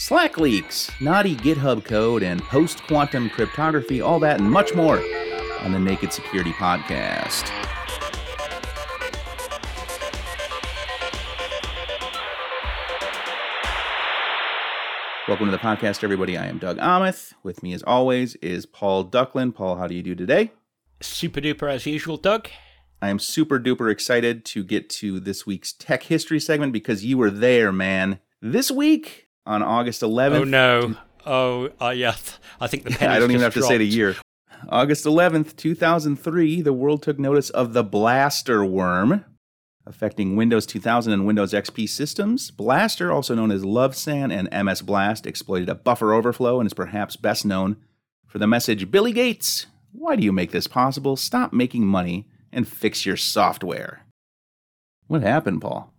Slack 0.00 0.38
leaks, 0.38 0.92
naughty 1.00 1.34
GitHub 1.34 1.84
code, 1.84 2.22
and 2.22 2.40
post 2.40 2.84
quantum 2.84 3.28
cryptography, 3.28 4.00
all 4.00 4.20
that 4.20 4.38
and 4.38 4.48
much 4.48 4.72
more 4.72 5.02
on 5.62 5.72
the 5.72 5.78
Naked 5.80 6.12
Security 6.12 6.52
Podcast. 6.52 7.50
Welcome 15.26 15.46
to 15.46 15.50
the 15.50 15.58
podcast, 15.58 16.04
everybody. 16.04 16.38
I 16.38 16.46
am 16.46 16.58
Doug 16.58 16.78
Aamoth. 16.78 17.32
With 17.42 17.64
me, 17.64 17.72
as 17.72 17.82
always, 17.82 18.36
is 18.36 18.66
Paul 18.66 19.04
Ducklin. 19.04 19.52
Paul, 19.52 19.78
how 19.78 19.88
do 19.88 19.96
you 19.96 20.04
do 20.04 20.14
today? 20.14 20.52
Super 21.00 21.40
duper 21.40 21.68
as 21.68 21.86
usual, 21.86 22.18
Doug. 22.18 22.48
I 23.02 23.08
am 23.08 23.18
super 23.18 23.58
duper 23.58 23.90
excited 23.90 24.44
to 24.44 24.62
get 24.62 24.88
to 24.90 25.18
this 25.18 25.44
week's 25.44 25.72
tech 25.72 26.04
history 26.04 26.38
segment 26.38 26.72
because 26.72 27.04
you 27.04 27.18
were 27.18 27.32
there, 27.32 27.72
man. 27.72 28.20
This 28.40 28.70
week 28.70 29.27
on 29.48 29.62
August 29.62 30.02
11th. 30.02 30.36
Oh 30.36 30.44
no! 30.44 30.96
Oh, 31.26 31.70
uh, 31.80 31.90
yeah. 31.90 32.14
I 32.60 32.68
think 32.68 32.84
the 32.84 32.90
pen. 32.98 33.10
I 33.10 33.18
don't 33.18 33.30
even 33.30 33.42
have 33.42 33.52
dropped. 33.52 33.68
to 33.68 33.74
say 33.74 33.78
the 33.78 33.86
year. 33.86 34.16
August 34.68 35.04
11th, 35.04 35.56
2003, 35.56 36.62
the 36.62 36.72
world 36.72 37.02
took 37.02 37.18
notice 37.18 37.48
of 37.50 37.72
the 37.74 37.84
Blaster 37.84 38.64
worm 38.64 39.24
affecting 39.86 40.36
Windows 40.36 40.66
2000 40.66 41.12
and 41.12 41.26
Windows 41.26 41.52
XP 41.52 41.88
systems. 41.88 42.50
Blaster, 42.50 43.10
also 43.10 43.34
known 43.34 43.50
as 43.50 43.62
LoveSAN 43.62 44.30
and 44.30 44.66
MS 44.66 44.82
Blast, 44.82 45.26
exploited 45.26 45.68
a 45.68 45.74
buffer 45.74 46.12
overflow 46.12 46.60
and 46.60 46.66
is 46.66 46.74
perhaps 46.74 47.16
best 47.16 47.46
known 47.46 47.76
for 48.26 48.38
the 48.38 48.46
message 48.46 48.90
Billy 48.90 49.12
Gates, 49.12 49.66
why 49.92 50.14
do 50.14 50.22
you 50.22 50.32
make 50.32 50.50
this 50.50 50.66
possible? 50.66 51.16
Stop 51.16 51.52
making 51.52 51.86
money 51.86 52.28
and 52.52 52.68
fix 52.68 53.06
your 53.06 53.16
software. 53.16 54.04
What 55.06 55.22
happened, 55.22 55.62
Paul? 55.62 55.92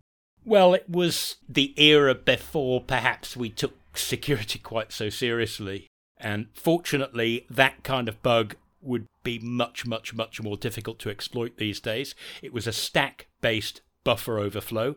Well, 0.44 0.74
it 0.74 0.88
was 0.88 1.36
the 1.48 1.74
era 1.80 2.14
before 2.14 2.80
perhaps 2.80 3.36
we 3.36 3.50
took 3.50 3.74
security 3.94 4.58
quite 4.62 4.92
so 4.92 5.08
seriously. 5.08 5.86
And 6.16 6.48
fortunately, 6.54 7.46
that 7.48 7.82
kind 7.82 8.08
of 8.08 8.22
bug 8.22 8.56
would 8.82 9.06
be 9.22 9.38
much, 9.38 9.86
much, 9.86 10.14
much 10.14 10.42
more 10.42 10.56
difficult 10.56 10.98
to 11.00 11.10
exploit 11.10 11.56
these 11.56 11.80
days. 11.80 12.14
It 12.42 12.52
was 12.52 12.66
a 12.66 12.72
stack 12.72 13.28
based 13.40 13.82
buffer 14.04 14.38
overflow. 14.38 14.96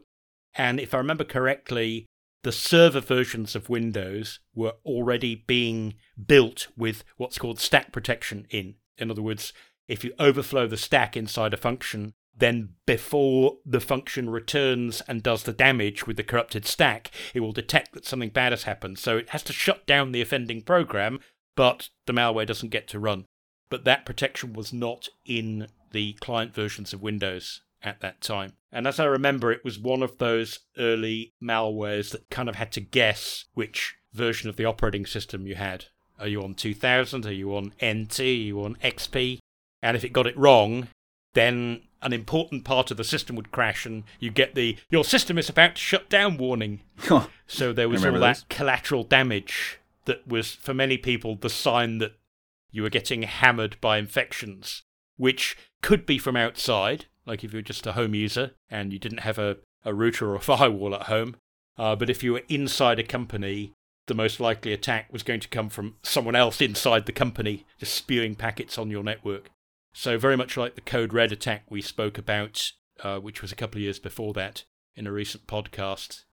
And 0.55 0.79
if 0.79 0.93
I 0.93 0.97
remember 0.97 1.23
correctly, 1.23 2.05
the 2.43 2.51
server 2.51 2.99
versions 2.99 3.55
of 3.55 3.69
Windows 3.69 4.39
were 4.53 4.73
already 4.85 5.35
being 5.47 5.95
built 6.27 6.67
with 6.77 7.03
what's 7.17 7.37
called 7.37 7.59
stack 7.59 7.91
protection 7.91 8.45
in. 8.49 8.75
In 8.97 9.09
other 9.09 9.21
words, 9.21 9.53
if 9.87 10.03
you 10.03 10.13
overflow 10.19 10.67
the 10.67 10.77
stack 10.77 11.17
inside 11.17 11.53
a 11.53 11.57
function, 11.57 12.13
then 12.35 12.69
before 12.85 13.57
the 13.65 13.79
function 13.79 14.29
returns 14.29 15.01
and 15.07 15.21
does 15.21 15.43
the 15.43 15.53
damage 15.53 16.07
with 16.07 16.17
the 16.17 16.23
corrupted 16.23 16.65
stack, 16.65 17.11
it 17.33 17.41
will 17.41 17.51
detect 17.51 17.93
that 17.93 18.05
something 18.05 18.29
bad 18.29 18.51
has 18.51 18.63
happened. 18.63 18.97
So 18.97 19.17
it 19.17 19.29
has 19.29 19.43
to 19.43 19.53
shut 19.53 19.85
down 19.85 20.11
the 20.11 20.21
offending 20.21 20.61
program, 20.61 21.19
but 21.55 21.89
the 22.05 22.13
malware 22.13 22.47
doesn't 22.47 22.69
get 22.69 22.87
to 22.89 22.99
run. 22.99 23.25
But 23.69 23.85
that 23.85 24.05
protection 24.05 24.53
was 24.53 24.73
not 24.73 25.07
in 25.25 25.67
the 25.91 26.13
client 26.13 26.53
versions 26.53 26.93
of 26.93 27.01
Windows 27.01 27.61
at 27.83 28.01
that 28.01 28.21
time. 28.21 28.53
And 28.71 28.87
as 28.87 28.99
I 28.99 29.05
remember, 29.05 29.51
it 29.51 29.63
was 29.63 29.77
one 29.77 30.01
of 30.01 30.17
those 30.17 30.59
early 30.77 31.33
malwares 31.41 32.11
that 32.11 32.29
kind 32.29 32.49
of 32.49 32.55
had 32.55 32.71
to 32.73 32.81
guess 32.81 33.45
which 33.53 33.95
version 34.13 34.49
of 34.49 34.55
the 34.55 34.65
operating 34.65 35.05
system 35.05 35.45
you 35.45 35.55
had. 35.55 35.85
Are 36.19 36.27
you 36.27 36.43
on 36.43 36.55
2000? 36.55 37.25
Are 37.25 37.31
you 37.31 37.55
on 37.55 37.73
NT? 37.83 38.19
Are 38.19 38.23
you 38.23 38.63
on 38.63 38.75
XP? 38.83 39.39
And 39.81 39.97
if 39.97 40.03
it 40.03 40.13
got 40.13 40.27
it 40.27 40.37
wrong, 40.37 40.87
then 41.33 41.81
an 42.01 42.13
important 42.13 42.65
part 42.65 42.91
of 42.91 42.97
the 42.97 43.03
system 43.03 43.35
would 43.35 43.51
crash 43.51 43.85
and 43.85 44.03
you 44.19 44.29
get 44.29 44.55
the 44.55 44.77
your 44.89 45.03
system 45.03 45.37
is 45.37 45.49
about 45.49 45.75
to 45.75 45.81
shut 45.81 46.09
down 46.09 46.37
warning. 46.37 46.81
so 47.47 47.73
there 47.73 47.89
was 47.89 48.05
all 48.05 48.13
that 48.13 48.19
those. 48.19 48.45
collateral 48.49 49.03
damage 49.03 49.79
that 50.05 50.27
was 50.27 50.53
for 50.53 50.73
many 50.73 50.97
people 50.97 51.35
the 51.35 51.49
sign 51.49 51.97
that 51.99 52.13
you 52.71 52.81
were 52.81 52.89
getting 52.89 53.23
hammered 53.23 53.77
by 53.79 53.97
infections, 53.97 54.83
which 55.15 55.55
could 55.81 56.05
be 56.05 56.17
from 56.17 56.35
outside, 56.35 57.05
like 57.25 57.43
if 57.43 57.53
you 57.53 57.59
were 57.59 57.63
just 57.63 57.87
a 57.87 57.93
home 57.93 58.15
user 58.15 58.51
and 58.69 58.91
you 58.91 58.99
didn't 58.99 59.19
have 59.19 59.37
a, 59.37 59.57
a 59.85 59.93
router 59.93 60.31
or 60.31 60.35
a 60.35 60.39
firewall 60.41 60.95
at 60.95 61.03
home. 61.03 61.35
Uh, 61.77 61.95
but 61.95 62.09
if 62.09 62.23
you 62.23 62.33
were 62.33 62.43
inside 62.49 62.99
a 62.99 63.03
company, 63.03 63.73
the 64.07 64.13
most 64.13 64.39
likely 64.39 64.73
attack 64.73 65.11
was 65.11 65.23
going 65.23 65.39
to 65.39 65.47
come 65.47 65.69
from 65.69 65.95
someone 66.03 66.35
else 66.35 66.61
inside 66.61 67.05
the 67.05 67.11
company, 67.11 67.65
just 67.79 67.93
spewing 67.93 68.35
packets 68.35 68.77
on 68.77 68.89
your 68.89 69.03
network. 69.03 69.49
So, 69.93 70.17
very 70.17 70.35
much 70.35 70.57
like 70.57 70.75
the 70.75 70.81
Code 70.81 71.13
Red 71.13 71.31
attack 71.31 71.65
we 71.69 71.81
spoke 71.81 72.17
about, 72.17 72.71
uh, 73.03 73.19
which 73.19 73.41
was 73.41 73.51
a 73.51 73.55
couple 73.55 73.77
of 73.77 73.83
years 73.83 73.99
before 73.99 74.33
that 74.33 74.65
in 74.95 75.07
a 75.07 75.11
recent 75.11 75.47
podcast, 75.47 76.23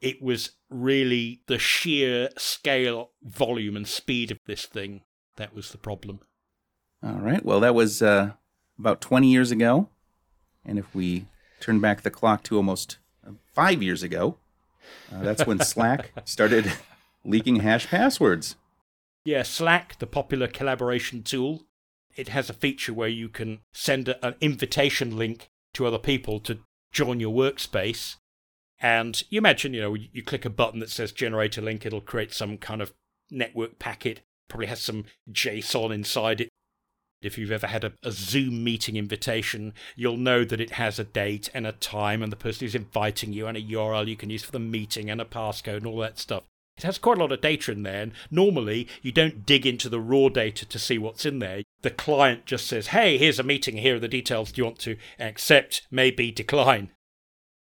it 0.00 0.22
was 0.22 0.52
really 0.70 1.42
the 1.46 1.58
sheer 1.58 2.30
scale, 2.36 3.10
volume, 3.22 3.76
and 3.76 3.86
speed 3.86 4.30
of 4.30 4.38
this 4.46 4.66
thing 4.66 5.02
that 5.36 5.54
was 5.54 5.70
the 5.70 5.78
problem. 5.78 6.20
All 7.02 7.18
right. 7.20 7.44
Well, 7.44 7.60
that 7.60 7.74
was 7.74 8.02
uh, 8.02 8.32
about 8.78 9.00
20 9.00 9.30
years 9.30 9.50
ago. 9.50 9.88
And 10.64 10.78
if 10.78 10.94
we 10.94 11.26
turn 11.60 11.80
back 11.80 12.02
the 12.02 12.10
clock 12.10 12.42
to 12.44 12.56
almost 12.56 12.98
uh, 13.26 13.32
five 13.54 13.82
years 13.82 14.02
ago, 14.02 14.36
uh, 15.12 15.22
that's 15.22 15.46
when 15.46 15.58
Slack 15.64 16.12
started 16.24 16.72
leaking 17.24 17.56
hash 17.56 17.86
passwords. 17.88 18.56
Yeah, 19.24 19.42
Slack, 19.42 19.98
the 19.98 20.06
popular 20.06 20.46
collaboration 20.46 21.22
tool, 21.22 21.64
it 22.18 22.28
has 22.28 22.50
a 22.50 22.54
feature 22.54 22.92
where 22.92 23.08
you 23.08 23.28
can 23.28 23.60
send 23.72 24.08
a, 24.08 24.26
an 24.26 24.34
invitation 24.40 25.16
link 25.16 25.48
to 25.72 25.86
other 25.86 25.98
people 25.98 26.40
to 26.40 26.58
join 26.92 27.20
your 27.20 27.32
workspace. 27.32 28.16
And 28.80 29.22
you 29.30 29.38
imagine, 29.38 29.72
you 29.72 29.80
know, 29.80 29.94
you 29.94 30.22
click 30.22 30.44
a 30.44 30.50
button 30.50 30.80
that 30.80 30.90
says 30.90 31.12
generate 31.12 31.56
a 31.56 31.62
link, 31.62 31.86
it'll 31.86 32.00
create 32.00 32.34
some 32.34 32.58
kind 32.58 32.82
of 32.82 32.92
network 33.30 33.78
packet, 33.78 34.20
probably 34.48 34.66
has 34.66 34.80
some 34.80 35.04
JSON 35.30 35.94
inside 35.94 36.40
it. 36.40 36.48
If 37.22 37.38
you've 37.38 37.52
ever 37.52 37.66
had 37.66 37.84
a, 37.84 37.92
a, 38.04 38.12
Zoom 38.12 38.62
meeting 38.62 38.96
invitation, 38.96 39.74
you'll 39.96 40.16
know 40.16 40.44
that 40.44 40.60
it 40.60 40.72
has 40.72 41.00
a 41.00 41.04
date 41.04 41.50
and 41.52 41.66
a 41.66 41.72
time 41.72 42.22
and 42.22 42.30
the 42.30 42.36
person 42.36 42.64
who's 42.64 42.76
inviting 42.76 43.32
you 43.32 43.48
and 43.48 43.56
a 43.56 43.62
URL 43.62 44.06
you 44.06 44.16
can 44.16 44.30
use 44.30 44.44
for 44.44 44.52
the 44.52 44.60
meeting 44.60 45.10
and 45.10 45.20
a 45.20 45.24
passcode 45.24 45.78
and 45.78 45.86
all 45.86 45.98
that 45.98 46.18
stuff. 46.18 46.44
It 46.78 46.84
has 46.84 46.96
quite 46.96 47.18
a 47.18 47.20
lot 47.20 47.32
of 47.32 47.40
data 47.40 47.72
in 47.72 47.82
there, 47.82 48.02
and 48.02 48.12
normally 48.30 48.86
you 49.02 49.10
don't 49.10 49.44
dig 49.44 49.66
into 49.66 49.88
the 49.88 50.00
raw 50.00 50.28
data 50.28 50.64
to 50.64 50.78
see 50.78 50.96
what's 50.96 51.26
in 51.26 51.40
there. 51.40 51.62
The 51.82 51.90
client 51.90 52.46
just 52.46 52.68
says, 52.68 52.88
hey, 52.88 53.18
here's 53.18 53.40
a 53.40 53.42
meeting, 53.42 53.78
here 53.78 53.96
are 53.96 54.00
the 54.00 54.06
details. 54.06 54.52
Do 54.52 54.60
you 54.60 54.64
want 54.64 54.78
to 54.80 54.96
accept, 55.18 55.82
maybe 55.90 56.30
decline? 56.30 56.92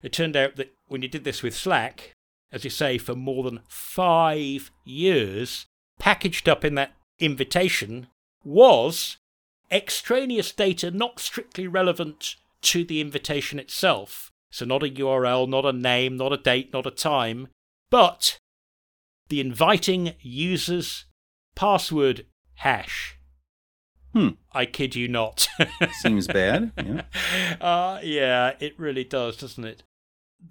It 0.01 0.13
turned 0.13 0.37
out 0.37 0.55
that 0.57 0.73
when 0.87 1.03
you 1.03 1.09
did 1.09 1.25
this 1.25 1.43
with 1.43 1.57
Slack, 1.57 2.13
as 2.53 2.63
you 2.63 2.71
say, 2.71 2.99
for 2.99 3.17
more 3.17 3.43
than 3.43 3.63
five 3.69 4.71
years, 4.85 5.67
packaged 5.99 6.49
up 6.49 6.65
in 6.65 6.77
that 6.77 6.93
invitation 7.19 8.07
was 8.45 9.17
extraneous 9.73 10.53
data 10.53 10.91
not 10.91 11.19
strictly 11.19 11.67
relevant 11.67 12.37
to 12.63 12.85
the 12.85 13.01
invitation 13.01 13.59
itself. 13.59 14.31
So, 14.53 14.65
not 14.65 14.85
a 14.85 14.89
URL, 14.89 15.49
not 15.49 15.65
a 15.65 15.73
name, 15.73 16.17
not 16.17 16.33
a 16.33 16.37
date, 16.37 16.73
not 16.73 16.87
a 16.87 16.91
time, 16.91 17.49
but 17.91 18.39
the 19.31 19.41
inviting 19.41 20.13
user's 20.21 21.07
password 21.55 22.27
hash. 22.57 23.17
Hmm. 24.13 24.31
I 24.53 24.67
kid 24.67 24.97
you 24.97 25.09
not. 25.09 25.49
Seems 26.03 26.27
bad. 26.27 26.73
Yeah. 26.77 27.03
Uh, 27.61 28.01
yeah, 28.03 28.55
it 28.59 28.79
really 28.79 29.05
does, 29.05 29.37
doesn't 29.37 29.65
it? 29.65 29.83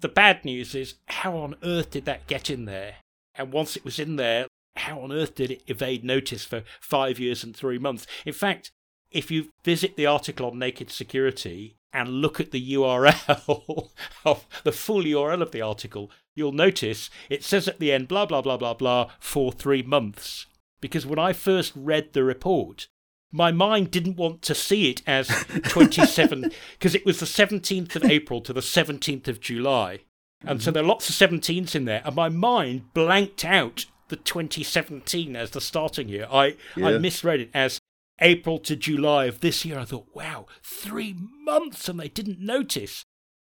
The 0.00 0.08
bad 0.08 0.44
news 0.44 0.74
is 0.74 0.94
how 1.06 1.36
on 1.36 1.56
earth 1.62 1.90
did 1.90 2.04
that 2.04 2.26
get 2.26 2.48
in 2.48 2.64
there? 2.64 2.96
And 3.34 3.52
once 3.52 3.76
it 3.76 3.84
was 3.84 3.98
in 3.98 4.16
there, 4.16 4.46
how 4.76 5.00
on 5.00 5.10
earth 5.10 5.34
did 5.34 5.50
it 5.50 5.62
evade 5.66 6.04
notice 6.04 6.44
for 6.44 6.62
five 6.80 7.18
years 7.18 7.42
and 7.42 7.54
three 7.54 7.78
months? 7.78 8.06
In 8.24 8.32
fact, 8.32 8.70
if 9.10 9.30
you 9.30 9.50
visit 9.64 9.96
the 9.96 10.06
article 10.06 10.46
on 10.46 10.58
Naked 10.58 10.90
Security 10.90 11.76
and 11.92 12.08
look 12.08 12.38
at 12.38 12.52
the 12.52 12.74
URL 12.74 13.90
of 14.24 14.46
the 14.62 14.72
full 14.72 15.02
URL 15.02 15.42
of 15.42 15.50
the 15.50 15.62
article, 15.62 16.10
you'll 16.40 16.52
notice 16.52 17.10
it 17.28 17.44
says 17.44 17.68
at 17.68 17.78
the 17.78 17.92
end, 17.92 18.08
blah, 18.08 18.26
blah, 18.26 18.42
blah, 18.42 18.56
blah, 18.56 18.74
blah, 18.74 19.10
for 19.20 19.52
three 19.52 19.82
months. 19.82 20.46
Because 20.80 21.06
when 21.06 21.18
I 21.18 21.32
first 21.32 21.72
read 21.76 22.12
the 22.12 22.24
report, 22.24 22.88
my 23.30 23.52
mind 23.52 23.90
didn't 23.90 24.16
want 24.16 24.42
to 24.42 24.54
see 24.54 24.90
it 24.90 25.02
as 25.06 25.28
27, 25.64 26.50
because 26.72 26.94
it 26.94 27.06
was 27.06 27.20
the 27.20 27.26
17th 27.26 27.94
of 27.94 28.04
April 28.04 28.40
to 28.40 28.52
the 28.52 28.60
17th 28.60 29.28
of 29.28 29.40
July. 29.40 30.00
And 30.42 30.62
so 30.62 30.70
mm-hmm. 30.70 30.74
there 30.74 30.82
are 30.82 30.86
lots 30.86 31.08
of 31.10 31.30
17s 31.30 31.74
in 31.74 31.84
there, 31.84 32.02
and 32.04 32.16
my 32.16 32.28
mind 32.28 32.94
blanked 32.94 33.44
out 33.44 33.84
the 34.08 34.16
2017 34.16 35.36
as 35.36 35.50
the 35.50 35.60
starting 35.60 36.08
year. 36.08 36.26
I, 36.30 36.56
yeah. 36.76 36.88
I 36.88 36.98
misread 36.98 37.40
it 37.40 37.50
as 37.52 37.78
April 38.20 38.58
to 38.60 38.74
July 38.74 39.26
of 39.26 39.40
this 39.40 39.64
year. 39.64 39.78
I 39.78 39.84
thought, 39.84 40.08
wow, 40.14 40.46
three 40.62 41.14
months, 41.44 41.88
and 41.88 42.00
they 42.00 42.08
didn't 42.08 42.40
notice. 42.40 43.04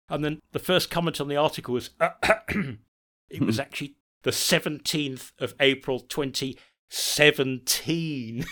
And 0.10 0.24
then 0.24 0.40
the 0.52 0.60
first 0.60 0.90
comment 0.90 1.20
on 1.20 1.28
the 1.28 1.36
article 1.36 1.74
was, 1.74 1.90
it 2.00 3.42
was 3.42 3.58
hmm. 3.58 3.62
actually 3.62 3.98
the 4.24 4.32
17th 4.32 5.34
of 5.40 5.54
April 5.60 6.00
2017. 6.00 8.46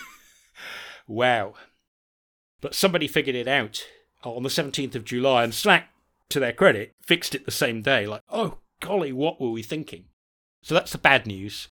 wow. 1.08 1.54
But 2.62 2.76
somebody 2.76 3.08
figured 3.08 3.36
it 3.36 3.48
out 3.48 3.88
on 4.24 4.44
the 4.44 4.50
17th 4.50 4.96
of 4.96 5.06
July, 5.06 5.44
and 5.44 5.54
Slack, 5.54 5.90
to 6.30 6.40
their 6.40 6.54
credit, 6.54 6.94
fixed 7.02 7.36
it 7.36 7.46
the 7.46 7.52
same 7.52 7.82
day. 7.82 8.08
Like, 8.08 8.22
oh, 8.30 8.60
golly, 8.80 9.14
what 9.14 9.40
were 9.40 9.52
we 9.52 9.62
thinking? 9.62 10.06
So 10.64 10.74
that's 10.74 10.92
the 10.92 10.98
bad 10.98 11.28
news. 11.28 11.68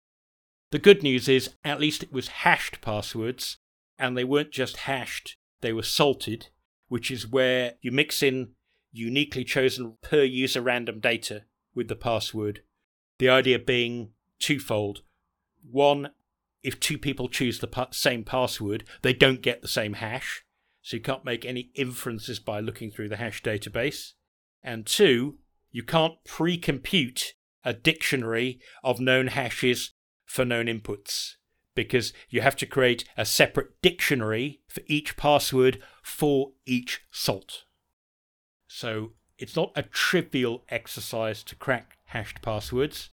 The 0.73 0.79
good 0.79 1.03
news 1.03 1.29
is, 1.29 1.50
at 1.65 1.81
least 1.81 2.03
it 2.03 2.12
was 2.12 2.29
hashed 2.29 2.81
passwords, 2.81 3.59
and 3.99 4.17
they 4.17 4.25
weren't 4.25 4.50
just 4.50 4.79
hashed, 4.79 5.37
they 5.61 5.73
were 5.73 5.83
salted, 5.83 6.49
which 6.88 7.11
is 7.11 7.29
where 7.29 7.75
you 7.83 7.93
mix 7.93 8.23
in 8.23 8.53
uniquely 8.92 9.44
chosen 9.44 9.96
per 10.02 10.22
user 10.22 10.60
random 10.60 11.00
data 11.00 11.44
with 11.75 11.88
the 11.88 11.96
password. 11.96 12.62
The 13.19 13.28
idea 13.28 13.58
being 13.58 14.10
twofold. 14.38 15.02
One, 15.69 16.10
if 16.62 16.81
two 16.81 16.98
people 16.98 17.28
choose 17.28 17.58
the 17.58 17.66
pa- 17.66 17.88
same 17.92 18.25
password, 18.25 18.84
they 19.02 19.12
don't 19.12 19.42
get 19.42 19.62
the 19.62 19.69
same 19.69 19.94
hash, 19.94 20.44
so 20.82 20.96
you 20.96 21.02
can't 21.02 21.25
make 21.25 21.44
any 21.44 21.70
inferences 21.75 22.38
by 22.38 22.60
looking 22.60 22.90
through 22.90 23.08
the 23.08 23.16
hash 23.16 23.42
database. 23.42 24.12
And 24.62 24.87
two, 24.87 25.38
you 25.70 25.82
can't 25.82 26.22
pre 26.25 26.56
compute 26.56 27.34
a 27.64 27.72
dictionary 27.72 28.60
of 28.82 29.00
known 29.00 29.28
hashes 29.28 29.92
for 30.25 30.44
known 30.44 30.66
inputs 30.66 31.34
because 31.75 32.12
you 32.28 32.40
have 32.40 32.56
to 32.56 32.66
create 32.66 33.04
a 33.16 33.25
separate 33.25 33.81
dictionary 33.82 34.60
for 34.69 34.82
each 34.87 35.16
password 35.16 35.82
for 36.02 36.52
each 36.66 37.02
salt. 37.10 37.64
So 38.72 39.11
it's 39.37 39.56
not 39.56 39.72
a 39.75 39.82
trivial 39.82 40.62
exercise 40.69 41.43
to 41.43 41.56
crack 41.56 41.99
hashed 42.05 42.40
passwords. 42.40 43.11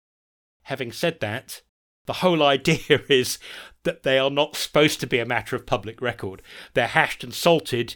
Having 0.64 0.90
said 0.90 1.20
that, 1.20 1.62
the 2.06 2.14
whole 2.14 2.42
idea 2.56 3.02
is 3.08 3.38
that 3.84 4.02
they 4.02 4.18
are 4.18 4.30
not 4.30 4.56
supposed 4.56 4.98
to 5.00 5.06
be 5.06 5.20
a 5.20 5.24
matter 5.24 5.54
of 5.54 5.64
public 5.64 6.02
record. 6.02 6.42
They're 6.74 6.88
hashed 6.88 7.22
and 7.22 7.32
salted 7.32 7.94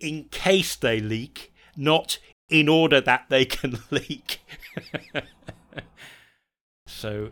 in 0.00 0.24
case 0.32 0.74
they 0.74 0.98
leak, 0.98 1.52
not 1.76 2.18
in 2.48 2.68
order 2.68 3.00
that 3.00 3.26
they 3.28 3.44
can 3.56 3.78
leak. 3.92 4.40
so 6.88 7.30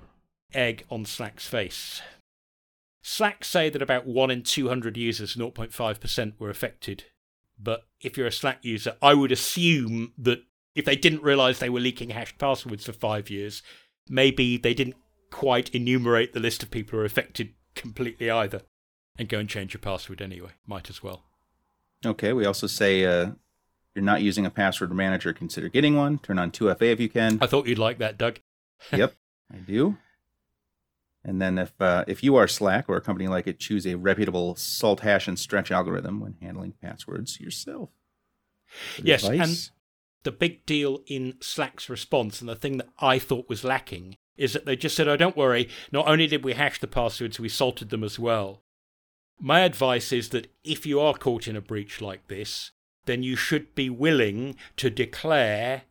egg 0.54 0.84
on 0.88 1.04
Slack's 1.04 1.48
face. 1.48 2.00
Slack 3.02 3.44
say 3.44 3.70
that 3.70 3.82
about 3.82 4.06
1 4.06 4.30
in 4.30 4.44
200 4.44 4.96
users, 4.96 5.34
0.5%, 5.34 6.32
were 6.38 6.48
affected. 6.48 7.06
But 7.58 7.84
if 8.00 8.16
you're 8.16 8.26
a 8.26 8.32
Slack 8.32 8.58
user, 8.62 8.96
I 9.00 9.14
would 9.14 9.32
assume 9.32 10.12
that 10.18 10.42
if 10.74 10.84
they 10.84 10.96
didn't 10.96 11.22
realize 11.22 11.58
they 11.58 11.70
were 11.70 11.80
leaking 11.80 12.10
hashed 12.10 12.38
passwords 12.38 12.84
for 12.84 12.92
five 12.92 13.30
years, 13.30 13.62
maybe 14.08 14.56
they 14.56 14.74
didn't 14.74 14.96
quite 15.30 15.74
enumerate 15.74 16.32
the 16.32 16.40
list 16.40 16.62
of 16.62 16.70
people 16.70 16.96
who 16.96 17.02
are 17.02 17.06
affected 17.06 17.54
completely 17.74 18.30
either. 18.30 18.62
And 19.16 19.28
go 19.28 19.38
and 19.38 19.48
change 19.48 19.74
your 19.74 19.80
password 19.80 20.20
anyway. 20.20 20.50
Might 20.66 20.90
as 20.90 21.02
well. 21.02 21.22
Okay, 22.04 22.32
we 22.32 22.44
also 22.44 22.66
say 22.66 23.04
uh, 23.04 23.30
you're 23.94 24.04
not 24.04 24.22
using 24.22 24.44
a 24.44 24.50
password 24.50 24.92
manager, 24.92 25.32
consider 25.32 25.68
getting 25.68 25.96
one. 25.96 26.18
Turn 26.18 26.38
on 26.38 26.50
2FA 26.50 26.92
if 26.92 27.00
you 27.00 27.08
can. 27.08 27.38
I 27.40 27.46
thought 27.46 27.66
you'd 27.66 27.78
like 27.78 27.98
that, 27.98 28.18
Doug. 28.18 28.40
yep, 28.92 29.14
I 29.52 29.58
do. 29.58 29.96
And 31.24 31.40
then 31.40 31.58
if 31.58 31.72
uh, 31.80 32.04
if 32.06 32.22
you 32.22 32.36
are 32.36 32.46
Slack 32.46 32.88
or 32.88 32.96
a 32.96 33.00
company 33.00 33.28
like 33.28 33.46
it, 33.46 33.58
choose 33.58 33.86
a 33.86 33.96
reputable 33.96 34.56
salt 34.56 35.00
hash 35.00 35.26
and 35.26 35.38
stretch 35.38 35.70
algorithm 35.70 36.20
when 36.20 36.36
handling 36.42 36.74
passwords 36.82 37.40
yourself. 37.40 37.88
Yes, 39.02 39.24
advice. 39.24 39.40
and 39.40 39.70
the 40.24 40.32
big 40.32 40.66
deal 40.66 41.02
in 41.06 41.36
Slack's 41.40 41.88
response, 41.88 42.40
and 42.40 42.48
the 42.48 42.54
thing 42.54 42.76
that 42.76 42.88
I 42.98 43.18
thought 43.18 43.48
was 43.48 43.64
lacking, 43.64 44.16
is 44.36 44.52
that 44.52 44.66
they 44.66 44.76
just 44.76 44.96
said, 44.96 45.08
"Oh, 45.08 45.16
don't 45.16 45.36
worry. 45.36 45.68
Not 45.90 46.06
only 46.06 46.26
did 46.26 46.44
we 46.44 46.52
hash 46.52 46.78
the 46.78 46.86
passwords, 46.86 47.40
we 47.40 47.48
salted 47.48 47.88
them 47.88 48.04
as 48.04 48.18
well." 48.18 48.62
My 49.40 49.60
advice 49.60 50.12
is 50.12 50.28
that 50.30 50.52
if 50.62 50.84
you 50.84 51.00
are 51.00 51.14
caught 51.14 51.48
in 51.48 51.56
a 51.56 51.60
breach 51.60 52.00
like 52.00 52.28
this, 52.28 52.70
then 53.06 53.22
you 53.22 53.34
should 53.34 53.74
be 53.74 53.88
willing 53.88 54.56
to 54.76 54.90
declare 54.90 55.82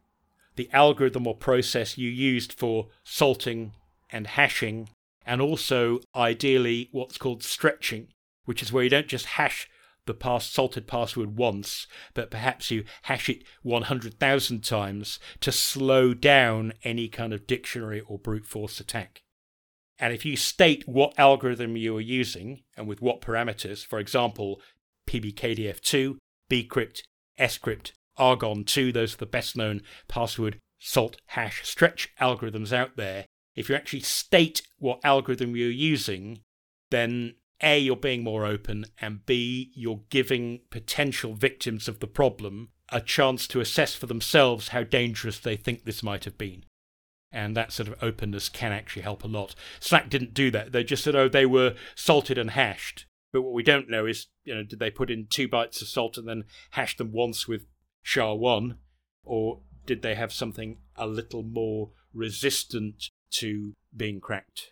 the 0.56 0.69
algorithm 0.71 1.25
or 1.25 1.36
process 1.36 1.97
you 1.97 2.09
used 2.09 2.53
for 2.53 2.88
salting 3.03 3.74
and 4.12 4.27
hashing 4.27 4.89
and 5.25 5.42
also 5.42 6.00
ideally 6.16 6.90
what's 6.92 7.18
called 7.18 7.44
stretching, 7.44 8.08
which 8.46 8.62
is 8.62 8.72
where 8.72 8.84
you 8.84 8.90
don't 8.90 9.08
just 9.08 9.25
hash 9.25 9.70
the 10.06 10.40
salted 10.40 10.88
password 10.88 11.38
once, 11.38 11.88
but 12.14 12.30
perhaps 12.30 12.70
you 12.70 12.84
hash 13.04 13.30
it 13.30 13.44
100,000 13.62 14.64
times 14.64 15.20
to 15.40 15.52
slow 15.52 16.14
down 16.14 16.74
any 16.84 17.08
kind 17.08 17.34
of 17.34 17.48
dictionary 17.48 18.02
or 18.02 18.18
brute 18.18 18.46
force 18.46 18.80
attack. 18.80 19.22
And 20.00 20.14
if 20.14 20.25
you 20.25 20.36
state 20.36 20.88
what 20.88 21.18
algorithm 21.18 21.78
you 21.78 21.96
are 21.96 22.02
using 22.02 22.64
and 22.75 22.88
with 22.88 23.02
what 23.02 23.22
parameters, 23.22 23.86
for 23.86 24.00
example, 24.00 24.60
PBKDF2, 25.08 26.18
bcrypt, 26.50 27.02
scrypt, 27.40 27.92
argon2, 28.20 28.94
those 28.94 29.14
are 29.14 29.18
the 29.18 29.25
best 29.25 29.56
known 29.56 29.81
password 30.08 30.60
salt 30.80 31.18
hash 31.28 31.66
stretch 31.66 32.10
algorithms 32.20 32.74
out 32.74 32.98
there, 32.98 33.25
if 33.55 33.69
you 33.69 33.75
actually 33.75 34.01
state 34.01 34.61
what 34.77 35.00
algorithm 35.03 35.55
you're 35.55 35.69
using, 35.69 36.39
then 36.91 37.35
A, 37.61 37.79
you're 37.79 37.95
being 37.95 38.23
more 38.23 38.45
open, 38.45 38.85
and 39.00 39.25
B, 39.25 39.71
you're 39.75 40.01
giving 40.09 40.61
potential 40.69 41.33
victims 41.33 41.88
of 41.88 42.00
the 42.00 42.07
problem 42.07 42.69
a 42.89 43.01
chance 43.01 43.47
to 43.47 43.59
assess 43.59 43.95
for 43.95 44.05
themselves 44.05 44.69
how 44.69 44.83
dangerous 44.83 45.39
they 45.39 45.55
think 45.55 45.83
this 45.83 46.03
might 46.03 46.25
have 46.25 46.38
been. 46.38 46.63
And 47.31 47.57
that 47.57 47.71
sort 47.71 47.89
of 47.89 48.03
openness 48.03 48.50
can 48.50 48.71
actually 48.71 49.01
help 49.01 49.23
a 49.23 49.27
lot. 49.27 49.55
Slack 49.79 50.09
didn't 50.09 50.35
do 50.35 50.51
that. 50.51 50.71
They 50.71 50.83
just 50.83 51.03
said, 51.03 51.15
oh, 51.15 51.27
they 51.27 51.47
were 51.47 51.73
salted 51.95 52.38
and 52.38 52.51
hashed. 52.51 53.07
But 53.31 53.41
what 53.41 53.53
we 53.53 53.63
don't 53.63 53.89
know 53.89 54.05
is, 54.05 54.27
you 54.44 54.53
know, 54.53 54.63
did 54.63 54.77
they 54.77 54.91
put 54.91 55.09
in 55.09 55.25
two 55.27 55.50
bytes 55.50 55.81
of 55.81 55.88
salt 55.88 56.17
and 56.17 56.27
then 56.27 56.44
hash 56.71 56.95
them 56.95 57.11
once 57.11 57.47
with 57.47 57.65
SHA-1? 58.03 58.77
Or 59.23 59.61
did 59.88 60.03
they 60.03 60.13
have 60.13 60.31
something 60.31 60.77
a 60.95 61.07
little 61.07 61.41
more 61.41 61.89
resistant 62.13 63.09
to 63.33 63.75
being 63.95 64.19
cracked. 64.19 64.71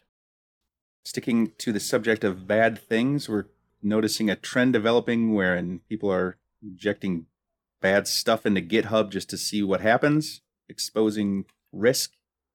Sticking 1.04 1.52
to 1.58 1.72
the 1.72 1.80
subject 1.80 2.24
of 2.24 2.48
bad 2.48 2.80
things, 2.80 3.28
we're 3.28 3.46
noticing 3.82 4.30
a 4.30 4.36
trend 4.36 4.74
developing 4.74 5.34
wherein 5.34 5.82
people 5.90 6.12
are 6.12 6.38
injecting 6.62 7.26
bad 7.82 8.08
stuff 8.08 8.46
into 8.46 8.62
GitHub 8.62 9.10
just 9.12 9.30
to 9.32 9.38
see 9.38 9.64
what 9.64 9.82
happens, 9.82 10.42
exposing 10.70 11.46
risk. 11.72 12.12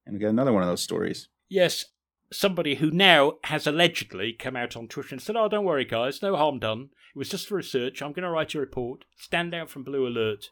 And 0.07 0.15
we 0.15 0.21
got 0.21 0.29
another 0.29 0.53
one 0.53 0.63
of 0.63 0.69
those 0.69 0.83
stories. 0.83 1.29
Yes, 1.49 1.87
somebody 2.33 2.77
who 2.77 2.91
now 2.91 3.35
has 3.45 3.67
allegedly 3.67 4.33
come 4.33 4.57
out 4.57 4.77
on 4.77 4.89
Twitter 4.89 5.15
and 5.15 5.23
said, 5.23 5.37
Oh, 5.37 5.49
don't 5.49 5.65
worry, 5.65 5.85
guys, 5.85 6.23
no 6.23 6.37
harm 6.37 6.61
done. 6.61 6.91
It 7.15 7.19
was 7.19 7.29
just 7.29 7.49
for 7.49 7.57
research. 7.57 8.01
I'm 8.01 8.13
going 8.13 8.23
to 8.23 8.31
write 8.31 8.55
a 8.55 8.61
report. 8.61 9.05
Stand 9.17 9.55
out 9.55 9.71
from 9.71 9.83
Blue 9.83 10.07
Alert. 10.07 10.51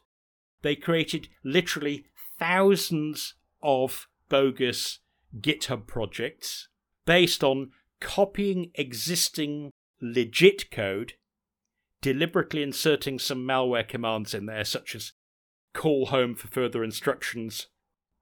They 0.61 0.75
created 0.75 1.29
literally 1.43 2.05
thousands 2.37 3.35
of 3.61 4.07
bogus 4.29 4.99
GitHub 5.39 5.87
projects 5.87 6.67
based 7.05 7.43
on 7.43 7.71
copying 7.99 8.71
existing 8.75 9.71
legit 10.01 10.71
code, 10.71 11.13
deliberately 12.01 12.61
inserting 12.61 13.19
some 13.19 13.45
malware 13.45 13.87
commands 13.87 14.33
in 14.33 14.45
there, 14.45 14.65
such 14.65 14.95
as 14.95 15.13
call 15.73 16.07
home 16.07 16.35
for 16.35 16.47
further 16.47 16.83
instructions, 16.83 17.67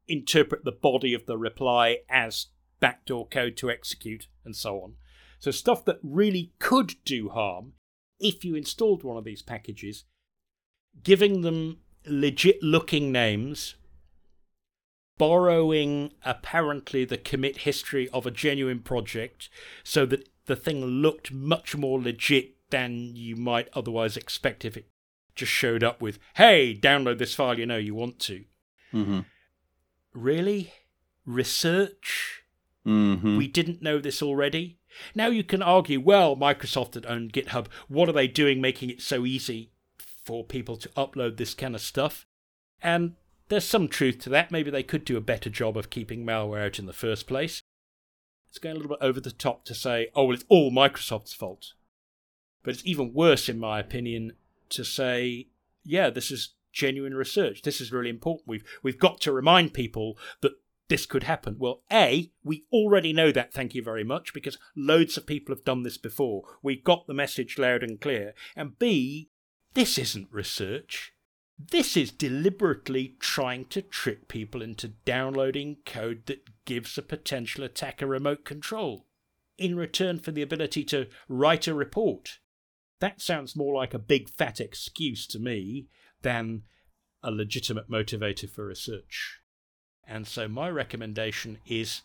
interpret 0.08 0.64
the 0.66 0.72
body 0.72 1.14
of 1.14 1.26
the 1.26 1.38
reply 1.38 2.00
as 2.10 2.48
backdoor 2.80 3.28
code 3.28 3.56
to 3.58 3.70
execute, 3.70 4.28
and 4.44 4.56
so 4.56 4.78
on. 4.82 4.96
So, 5.40 5.52
stuff 5.52 5.86
that 5.86 6.00
really 6.02 6.54
could 6.60 6.96
do 7.06 7.30
harm 7.30 7.74
if 8.20 8.46
you 8.46 8.56
installed 8.56 9.04
one 9.04 9.18
of 9.18 9.24
these 9.24 9.42
packages, 9.42 10.06
giving 11.04 11.42
them 11.42 11.80
legit 12.06 12.62
looking 12.62 13.12
names 13.12 13.76
borrowing 15.18 16.12
apparently 16.26 17.06
the 17.06 17.18
commit 17.18 17.60
history 17.60 18.10
of 18.10 18.26
a 18.26 18.32
genuine 18.32 18.80
project 18.80 19.50
so 19.84 20.06
that 20.06 20.28
the 20.46 20.56
thing 20.56 20.84
looked 20.84 21.32
much 21.32 21.76
more 21.76 22.02
legit 22.02 22.56
than 22.70 23.16
you 23.16 23.36
might 23.36 23.70
otherwise 23.74 24.18
expect 24.18 24.66
if 24.66 24.76
it 24.76 24.88
just 25.36 25.52
showed 25.52 25.84
up 25.84 26.02
with, 26.02 26.20
hey, 26.36 26.78
download 26.78 27.18
this 27.18 27.36
file 27.36 27.58
you 27.58 27.66
know 27.66 27.78
you 27.78 27.96
want 27.96 28.20
to. 28.20 28.44
Mm-hmm. 28.94 29.20
Really? 30.14 30.74
Research? 31.26 32.44
Mm-hmm. 32.86 33.38
We 33.38 33.48
didn't 33.48 33.82
know 33.82 34.00
this 34.00 34.22
already? 34.22 34.80
Now 35.16 35.28
you 35.28 35.44
can 35.44 35.62
argue, 35.62 36.00
well, 36.00 36.36
Microsoft 36.36 36.94
had 36.96 37.06
owned 37.06 37.34
GitHub. 37.34 37.68
What 37.88 38.10
are 38.10 38.14
they 38.14 38.28
doing 38.28 38.62
making 38.62 38.90
it 38.90 39.02
so 39.02 39.26
easy 39.26 39.72
for 40.26 40.44
people 40.44 40.78
to 40.78 40.90
upload 40.90 41.38
this 41.38 41.54
kind 41.54 41.76
of 41.76 41.82
stuff? 41.82 42.28
And 42.82 43.16
there's 43.50 43.66
some 43.66 43.88
truth 43.88 44.20
to 44.20 44.30
that. 44.30 44.52
Maybe 44.52 44.72
they 44.72 44.84
could 44.84 45.06
do 45.06 45.18
a 45.18 45.22
better 45.22 45.50
job 45.50 45.78
of 45.78 45.90
keeping 45.90 46.26
malware 46.26 46.66
out 46.66 46.80
in 46.80 46.86
the 46.86 46.94
first 46.94 47.28
place. 47.28 47.62
It's 48.50 48.60
going 48.60 48.76
a 48.76 48.80
little 48.80 48.96
bit 48.96 49.06
over 49.06 49.20
the 49.20 49.32
top 49.32 49.66
to 49.66 49.74
say, 49.74 50.10
oh, 50.16 50.26
well, 50.26 50.36
it's 50.36 50.46
all 50.48 50.72
Microsoft's 50.72 51.34
fault. 51.34 51.74
But 52.64 52.74
it's 52.74 52.86
even 52.86 53.14
worse, 53.14 53.50
in 53.50 53.60
my 53.60 53.80
opinion, 53.80 54.34
to 54.70 54.84
say, 54.84 55.48
yeah, 55.84 56.10
this 56.10 56.32
is 56.32 56.54
genuine 56.72 57.14
research. 57.14 57.64
This 57.64 57.82
is 57.82 57.92
really 57.92 58.10
important. 58.10 58.48
We've 58.48 58.64
we've 58.82 59.00
got 59.00 59.22
to 59.22 59.32
remind 59.32 59.74
people 59.74 60.18
that 60.42 60.54
this 60.88 61.06
could 61.06 61.24
happen. 61.24 61.56
Well, 61.58 61.82
A, 61.92 62.32
we 62.44 62.66
already 62.72 63.14
know 63.14 63.32
that, 63.32 63.54
thank 63.54 63.74
you 63.74 63.82
very 63.82 64.04
much, 64.04 64.34
because 64.34 64.58
loads 64.76 65.18
of 65.18 65.26
people 65.26 65.56
have 65.56 65.66
done 65.66 65.84
this 65.84 65.98
before. 65.98 66.44
We 66.62 66.76
got 66.76 67.08
the 67.08 67.14
message 67.14 67.58
loud 67.58 67.84
and 67.84 68.00
clear. 68.00 68.34
And 68.56 68.78
B, 68.78 69.30
this 69.74 69.98
isn't 69.98 70.28
research. 70.32 71.13
This 71.72 71.96
is 71.96 72.12
deliberately 72.12 73.16
trying 73.20 73.66
to 73.66 73.82
trick 73.82 74.28
people 74.28 74.62
into 74.62 74.90
downloading 75.06 75.78
code 75.86 76.26
that 76.26 76.66
gives 76.66 76.98
a 76.98 77.02
potential 77.02 77.64
attacker 77.64 78.06
remote 78.06 78.44
control. 78.44 79.06
in 79.58 79.76
return 79.76 80.20
for 80.20 80.32
the 80.32 80.42
ability 80.42 80.84
to 80.84 81.08
write 81.28 81.68
a 81.68 81.74
report. 81.74 82.40
That 83.00 83.22
sounds 83.22 83.56
more 83.56 83.76
like 83.76 83.94
a 83.94 84.00
big 84.00 84.30
fat 84.30 84.60
excuse 84.60 85.28
to 85.28 85.40
me 85.40 85.88
than 86.22 86.64
a 87.22 87.32
legitimate 87.32 87.90
motivator 87.90 88.50
for 88.50 88.66
research. 88.66 89.40
And 90.06 90.28
so 90.28 90.48
my 90.48 90.70
recommendation 90.70 91.60
is 91.66 92.02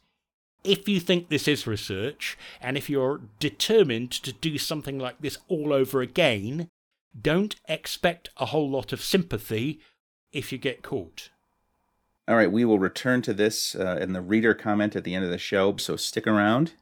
if 0.65 0.89
you 0.89 1.01
think 1.01 1.29
this 1.29 1.49
is 1.49 1.67
research, 1.67 2.37
and 2.61 2.77
if 2.77 2.91
you're 2.91 3.21
determined 3.39 4.11
to 4.11 4.33
do 4.33 4.59
something 4.59 4.99
like 4.99 5.21
this 5.21 5.39
all 5.49 5.73
over 5.73 6.01
again, 6.01 6.69
don't 7.19 7.57
expect 7.69 8.31
a 8.37 8.47
whole 8.47 8.69
lot 8.69 8.93
of 8.93 9.03
sympathy 9.03 9.81
if 10.33 10.53
you 10.53 10.59
get 10.59 10.83
caught. 10.83 11.31
All 12.27 12.37
right, 12.37 12.53
we 12.53 12.65
will 12.65 12.79
return 12.79 13.23
to 13.23 13.33
this 13.33 13.75
uh, 13.75 13.99
in 14.01 14.13
the 14.13 14.21
reader 14.21 14.53
comment 14.53 14.95
at 14.95 15.05
the 15.05 15.15
end 15.15 15.25
of 15.25 15.31
the 15.31 15.39
show, 15.39 15.77
so 15.79 15.97
stick 15.97 16.27
around. 16.27 16.73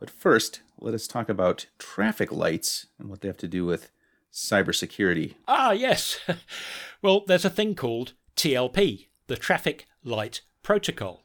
But 0.00 0.10
first, 0.10 0.60
let 0.80 0.94
us 0.94 1.06
talk 1.06 1.28
about 1.28 1.66
traffic 1.78 2.32
lights 2.32 2.86
and 2.98 3.08
what 3.08 3.20
they 3.20 3.28
have 3.28 3.36
to 3.38 3.48
do 3.48 3.66
with 3.66 3.90
cybersecurity. 4.32 5.34
Ah, 5.46 5.72
yes. 5.72 6.18
well, 7.02 7.24
there's 7.26 7.44
a 7.44 7.50
thing 7.50 7.74
called 7.74 8.14
TLP, 8.36 9.08
the 9.26 9.36
Traffic 9.36 9.86
Light 10.04 10.42
Protocol. 10.62 11.24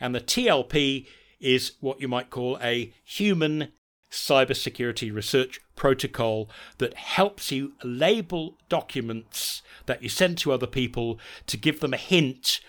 And 0.00 0.14
the 0.14 0.20
TLP 0.20 1.06
is 1.40 1.72
what 1.80 2.00
you 2.00 2.08
might 2.08 2.30
call 2.30 2.58
a 2.62 2.92
human 3.04 3.72
cybersecurity 4.10 5.14
research 5.14 5.60
protocol 5.76 6.48
that 6.78 6.94
helps 6.94 7.52
you 7.52 7.74
label 7.82 8.56
documents 8.68 9.62
that 9.86 10.02
you 10.02 10.08
send 10.08 10.38
to 10.38 10.52
other 10.52 10.66
people 10.66 11.18
to 11.46 11.56
give 11.56 11.80
them 11.80 11.94
a 11.94 11.98
hint 11.98 12.60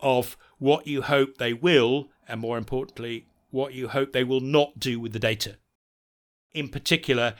of 0.00 0.36
what 0.58 0.86
you 0.86 1.02
hope 1.02 1.38
they 1.38 1.52
will, 1.52 2.08
and 2.28 2.40
more 2.40 2.58
importantly, 2.58 3.26
what 3.50 3.74
you 3.74 3.88
hope 3.88 4.12
they 4.12 4.24
will 4.24 4.40
not 4.40 4.78
do 4.78 4.98
with 5.00 5.12
the 5.12 5.18
data. 5.18 5.56
In 6.52 6.68
particular, 6.68 7.34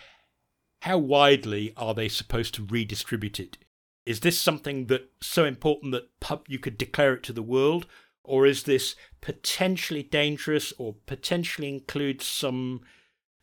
how 0.83 0.99
widely 0.99 1.73
are 1.77 1.95
they 1.95 2.09
supposed 2.09 2.55
to 2.55 2.67
redistribute 2.67 3.41
it? 3.41 3.59
Is 4.05 4.21
this 4.21 4.39
something 4.39 4.87
that 4.87 5.11
so 5.23 5.45
important 5.45 5.93
that 5.93 6.21
pub 6.21 6.45
you 6.49 6.59
could 6.59 6.77
declare 6.77 7.15
it 7.15 7.23
to 7.25 7.33
the 7.33 7.43
world, 7.43 7.87
or 8.23 8.47
is 8.47 8.65
this 8.65 8.95
potentially 9.21 10.03
dangerous 10.03 10.73
or 10.79 10.97
potentially 11.07 11.69
includes 11.69 12.27
some 12.27 12.83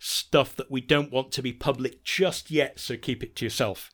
stuff 0.04 0.56
that 0.56 0.72
we 0.72 0.82
don't 0.82 1.12
want 1.12 1.32
to 1.32 1.44
be 1.44 1.54
public 1.54 2.04
just 2.04 2.50
yet, 2.50 2.80
so 2.80 2.98
keep 2.98 3.24
it 3.24 3.36
to 3.38 3.46
yourself? 3.46 3.92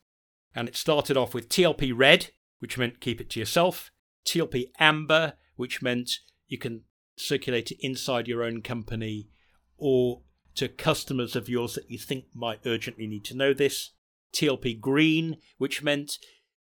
And 0.55 0.67
it 0.67 0.75
started 0.75 1.17
off 1.17 1.33
with 1.33 1.49
TLP 1.49 1.91
Red, 1.95 2.31
which 2.59 2.77
meant 2.77 3.01
keep 3.01 3.19
it 3.19 3.29
to 3.31 3.39
yourself, 3.39 3.91
TLP 4.25 4.71
Amber, 4.79 5.33
which 5.55 5.81
meant 5.81 6.19
you 6.47 6.57
can 6.57 6.83
circulate 7.17 7.71
it 7.71 7.77
inside 7.81 8.27
your 8.27 8.43
own 8.43 8.61
company 8.61 9.29
or 9.77 10.21
to 10.55 10.67
customers 10.67 11.35
of 11.35 11.49
yours 11.49 11.75
that 11.75 11.91
you 11.91 11.97
think 11.97 12.25
might 12.33 12.59
urgently 12.65 13.05
need 13.05 13.25
to 13.25 13.35
know 13.35 13.53
this, 13.53 13.91
TLP 14.33 14.79
Green, 14.79 15.37
which 15.57 15.83
meant 15.83 16.17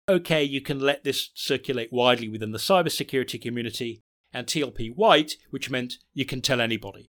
okay, 0.08 0.44
you 0.44 0.60
can 0.60 0.78
let 0.78 1.02
this 1.02 1.30
circulate 1.34 1.90
widely 1.90 2.28
within 2.28 2.52
the 2.52 2.58
cybersecurity 2.58 3.40
community, 3.40 4.02
and 4.34 4.46
TLP 4.46 4.94
white, 4.94 5.36
which 5.50 5.70
meant 5.70 5.94
you 6.12 6.26
can 6.26 6.42
tell 6.42 6.60
anybody. 6.60 7.08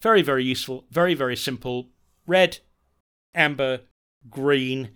Very, 0.00 0.22
very 0.22 0.44
useful, 0.44 0.84
very, 0.90 1.14
very 1.14 1.36
simple. 1.36 1.88
Red, 2.26 2.58
amber, 3.34 3.80
green, 4.30 4.90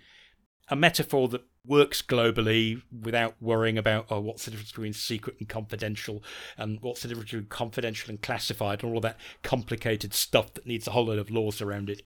a 0.69 0.77
metaphor 0.77 1.29
that 1.29 1.43
works 1.65 2.03
globally 2.03 2.83
without 2.91 3.37
worrying 3.41 3.79
about 3.79 4.07
oh, 4.11 4.21
what's 4.21 4.45
the 4.45 4.51
difference 4.51 4.73
between 4.73 4.93
secret 4.93 5.37
and 5.39 5.49
confidential, 5.49 6.23
and 6.57 6.81
what's 6.81 7.03
the 7.03 7.09
difference 7.09 7.31
between 7.31 7.47
confidential 7.47 8.11
and 8.11 8.23
classified, 8.23 8.83
and 8.83 8.91
all 8.91 8.99
of 8.99 9.03
that 9.03 9.19
complicated 9.43 10.15
stuff 10.15 10.55
that 10.55 10.67
needs 10.67 10.87
a 10.87 10.93
whole 10.93 11.07
lot 11.07 11.19
of 11.19 11.31
laws 11.31 11.61
around 11.61 11.91
it. 11.91 12.03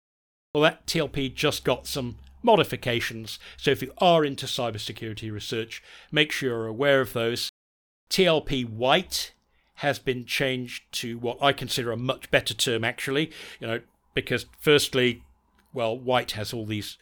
Well, 0.55 0.63
that 0.63 0.87
TLP 0.87 1.35
just 1.35 1.65
got 1.65 1.87
some 1.87 2.17
modifications, 2.43 3.39
so 3.57 3.71
if 3.71 3.83
you 3.83 3.93
are 3.99 4.25
into 4.25 4.47
cybersecurity 4.47 5.33
research, 5.33 5.83
make 6.13 6.31
sure 6.31 6.51
you're 6.51 6.67
aware 6.67 7.01
of 7.01 7.13
those 7.13 7.51
TLP 8.11 8.69
white 8.69 9.34
has 9.79 9.99
been 9.99 10.25
changed 10.25 10.85
to 10.93 11.19
what 11.19 11.39
I 11.43 11.53
consider 11.53 11.91
a 11.91 11.97
much 11.97 12.31
better 12.31 12.55
term, 12.55 12.85
actually. 12.85 13.31
You 13.61 13.67
know, 13.67 13.81
because 14.15 14.47
firstly, 14.59 15.23
well, 15.73 15.99
white 15.99 16.33
has 16.33 16.53
all 16.53 16.67
these 16.67 16.97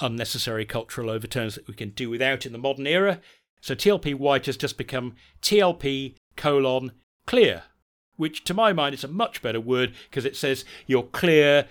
unnecessary 0.00 0.64
cultural 0.64 1.10
overtones 1.10 1.54
that 1.54 1.68
we 1.68 1.74
can 1.74 1.90
do 1.90 2.10
without 2.10 2.46
in 2.46 2.52
the 2.52 2.58
modern 2.58 2.86
era. 2.86 3.20
So 3.60 3.74
TLP 3.74 4.14
white 4.14 4.46
has 4.46 4.56
just 4.56 4.76
become 4.76 5.14
TLP 5.40 6.14
colon 6.36 6.92
clear, 7.26 7.64
which 8.16 8.44
to 8.44 8.54
my 8.54 8.72
mind 8.72 8.94
is 8.94 9.04
a 9.04 9.08
much 9.08 9.40
better 9.40 9.60
word 9.60 9.94
because 10.10 10.24
it 10.24 10.36
says 10.36 10.64
you're 10.86 11.04
clear 11.04 11.66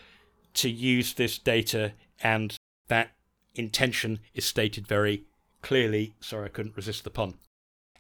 to 0.55 0.69
use 0.69 1.13
this 1.13 1.38
data 1.38 1.93
and 2.22 2.55
that 2.88 3.12
intention 3.55 4.19
is 4.33 4.45
stated 4.45 4.88
very 4.88 5.25
clearly. 5.62 6.13
Sorry, 6.19 6.45
I 6.45 6.50
couldn't 6.50 6.77
resist 6.77 7.03
the 7.03 7.10
pun 7.10 7.36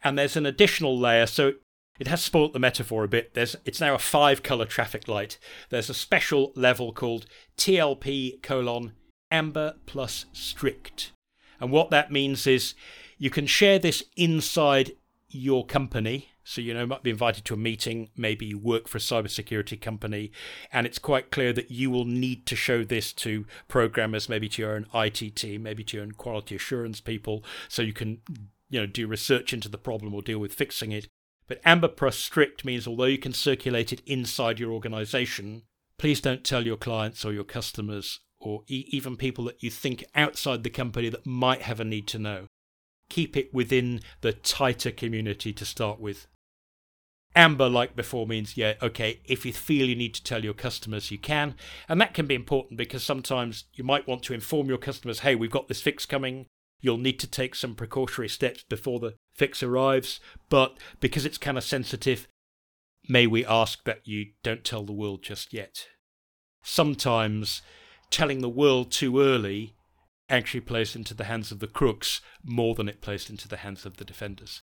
and 0.03 0.17
there's 0.17 0.35
an 0.35 0.45
additional 0.45 0.97
layer. 0.97 1.25
So 1.25 1.53
it 1.99 2.07
has 2.07 2.23
spoilt 2.23 2.53
the 2.53 2.59
metaphor 2.59 3.03
a 3.03 3.07
bit. 3.07 3.33
There's 3.33 3.55
it's 3.65 3.81
now 3.81 3.93
a 3.93 3.99
five 3.99 4.43
color 4.43 4.65
traffic 4.65 5.07
light. 5.07 5.37
There's 5.69 5.89
a 5.89 5.93
special 5.93 6.51
level 6.55 6.91
called 6.91 7.25
TLP 7.57 8.41
colon 8.41 8.93
amber 9.29 9.75
plus 9.85 10.25
strict. 10.33 11.11
And 11.59 11.71
what 11.71 11.91
that 11.91 12.11
means 12.11 12.47
is 12.47 12.73
you 13.17 13.29
can 13.29 13.45
share 13.45 13.79
this 13.79 14.03
inside 14.15 14.93
your 15.29 15.65
company. 15.65 16.29
So, 16.43 16.59
you 16.59 16.73
know, 16.73 16.81
you 16.81 16.87
might 16.87 17.03
be 17.03 17.09
invited 17.09 17.45
to 17.45 17.53
a 17.53 17.57
meeting, 17.57 18.09
maybe 18.17 18.45
you 18.45 18.57
work 18.57 18.89
for 18.89 18.97
a 18.97 19.01
cybersecurity 19.01 19.79
company, 19.79 20.31
and 20.73 20.85
it's 20.85 20.99
quite 20.99 21.31
clear 21.31 21.53
that 21.53 21.71
you 21.71 21.89
will 21.89 22.03
need 22.03 22.45
to 22.47 22.55
show 22.57 22.83
this 22.83 23.13
to 23.13 23.45
programmers, 23.69 24.27
maybe 24.27 24.49
to 24.49 24.61
your 24.61 24.75
own 24.75 24.85
IT 24.93 25.37
team, 25.37 25.63
maybe 25.63 25.85
to 25.85 25.97
your 25.97 26.03
own 26.03 26.11
quality 26.11 26.55
assurance 26.55 26.99
people, 26.99 27.45
so 27.69 27.81
you 27.81 27.93
can 27.93 28.19
you 28.69 28.81
know 28.81 28.85
do 28.85 29.07
research 29.07 29.53
into 29.53 29.69
the 29.69 29.77
problem 29.77 30.13
or 30.13 30.21
deal 30.21 30.39
with 30.39 30.53
fixing 30.53 30.91
it. 30.91 31.07
But 31.47 31.61
Amber 31.65 31.87
Plus 31.87 32.17
Strict 32.17 32.63
means 32.63 32.87
although 32.87 33.03
you 33.05 33.17
can 33.17 33.33
circulate 33.33 33.91
it 33.91 34.01
inside 34.05 34.59
your 34.59 34.71
organization, 34.71 35.63
please 35.97 36.21
don't 36.21 36.43
tell 36.43 36.65
your 36.65 36.77
clients 36.77 37.25
or 37.25 37.33
your 37.33 37.43
customers 37.43 38.19
or 38.39 38.63
e- 38.67 38.85
even 38.89 39.17
people 39.17 39.45
that 39.45 39.61
you 39.61 39.69
think 39.69 40.03
outside 40.15 40.63
the 40.63 40.69
company 40.69 41.09
that 41.09 41.25
might 41.25 41.63
have 41.63 41.79
a 41.79 41.85
need 41.85 42.07
to 42.07 42.19
know. 42.19 42.47
Keep 43.09 43.37
it 43.37 43.53
within 43.53 44.01
the 44.21 44.33
tighter 44.33 44.91
community 44.91 45.53
to 45.53 45.65
start 45.65 45.99
with. 45.99 46.27
Amber, 47.35 47.67
like 47.67 47.95
before, 47.95 48.27
means, 48.27 48.57
yeah, 48.57 48.73
okay, 48.81 49.19
if 49.25 49.45
you 49.45 49.51
feel 49.53 49.87
you 49.87 49.95
need 49.95 50.13
to 50.13 50.23
tell 50.23 50.43
your 50.43 50.53
customers, 50.53 51.09
you 51.09 51.17
can. 51.17 51.55
And 51.89 51.99
that 51.99 52.13
can 52.13 52.27
be 52.27 52.35
important 52.35 52.77
because 52.77 53.03
sometimes 53.03 53.65
you 53.73 53.83
might 53.83 54.07
want 54.07 54.23
to 54.23 54.33
inform 54.33 54.67
your 54.67 54.77
customers, 54.77 55.19
hey, 55.19 55.33
we've 55.33 55.49
got 55.49 55.67
this 55.67 55.81
fix 55.81 56.05
coming. 56.05 56.45
You'll 56.83 56.97
need 56.97 57.19
to 57.21 57.27
take 57.27 57.55
some 57.55 57.73
precautionary 57.75 58.27
steps 58.27 58.65
before 58.67 58.99
the 58.99 59.13
fix 59.33 59.63
arrives, 59.63 60.19
but 60.49 60.77
because 60.99 61.25
it's 61.25 61.37
kind 61.37 61.57
of 61.57 61.63
sensitive, 61.63 62.27
may 63.07 63.25
we 63.25 63.45
ask 63.45 63.85
that 63.85 64.01
you 64.03 64.31
don't 64.43 64.65
tell 64.65 64.83
the 64.83 64.91
world 64.91 65.23
just 65.23 65.53
yet. 65.53 65.87
Sometimes 66.61 67.61
telling 68.09 68.41
the 68.41 68.49
world 68.49 68.91
too 68.91 69.21
early 69.21 69.75
actually 70.29 70.59
plays 70.59 70.93
into 70.93 71.13
the 71.13 71.23
hands 71.23 71.53
of 71.53 71.59
the 71.59 71.67
crooks 71.67 72.19
more 72.43 72.75
than 72.75 72.89
it 72.89 72.99
plays 72.99 73.29
into 73.29 73.47
the 73.47 73.55
hands 73.57 73.85
of 73.85 73.95
the 73.95 74.03
defenders. 74.03 74.61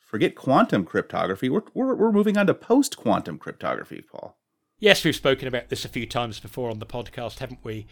forget 0.00 0.34
quantum 0.34 0.84
cryptography. 0.84 1.48
We're, 1.48 1.62
we're, 1.74 1.94
we're 1.94 2.12
moving 2.12 2.38
on 2.38 2.46
to 2.46 2.54
post 2.54 2.96
quantum 2.96 3.38
cryptography, 3.38 4.02
Paul. 4.02 4.38
Yes, 4.78 5.04
we've 5.04 5.14
spoken 5.14 5.46
about 5.46 5.68
this 5.68 5.84
a 5.84 5.88
few 5.88 6.06
times 6.06 6.40
before 6.40 6.70
on 6.70 6.78
the 6.78 6.86
podcast, 6.86 7.40
haven't 7.40 7.64
we? 7.64 7.86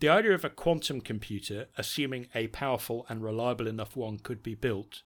The 0.00 0.08
idea 0.08 0.32
of 0.32 0.44
a 0.44 0.50
quantum 0.50 1.00
computer, 1.00 1.66
assuming 1.76 2.28
a 2.34 2.48
powerful 2.48 3.06
and 3.08 3.22
reliable 3.22 3.66
enough 3.66 3.94
one 3.94 4.18
could 4.18 4.42
be 4.42 4.54
built, 4.54 5.02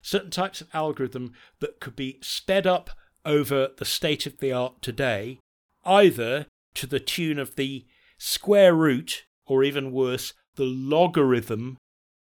certain 0.00 0.30
types 0.30 0.60
of 0.60 0.68
algorithm 0.72 1.34
that 1.60 1.80
could 1.80 1.94
be 1.94 2.18
sped 2.22 2.66
up 2.66 2.90
over 3.24 3.68
the 3.76 3.84
state 3.84 4.26
of 4.26 4.38
the 4.38 4.52
art 4.52 4.80
today, 4.80 5.38
either 5.84 6.46
to 6.74 6.86
the 6.86 7.00
tune 7.00 7.38
of 7.38 7.56
the 7.56 7.84
square 8.18 8.74
root, 8.74 9.24
or 9.46 9.62
even 9.64 9.92
worse, 9.92 10.32
the 10.56 10.64
logarithm 10.64 11.76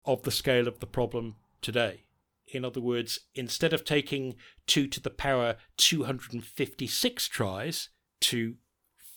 of 0.04 0.22
the 0.22 0.30
scale 0.30 0.68
of 0.68 0.80
the 0.80 0.86
problem 0.86 1.36
today. 1.62 2.04
In 2.48 2.64
other 2.64 2.80
words, 2.80 3.20
instead 3.34 3.72
of 3.72 3.84
taking 3.84 4.36
2 4.66 4.86
to 4.88 5.00
the 5.00 5.10
power 5.10 5.56
256 5.78 7.28
tries 7.28 7.88
to 8.20 8.56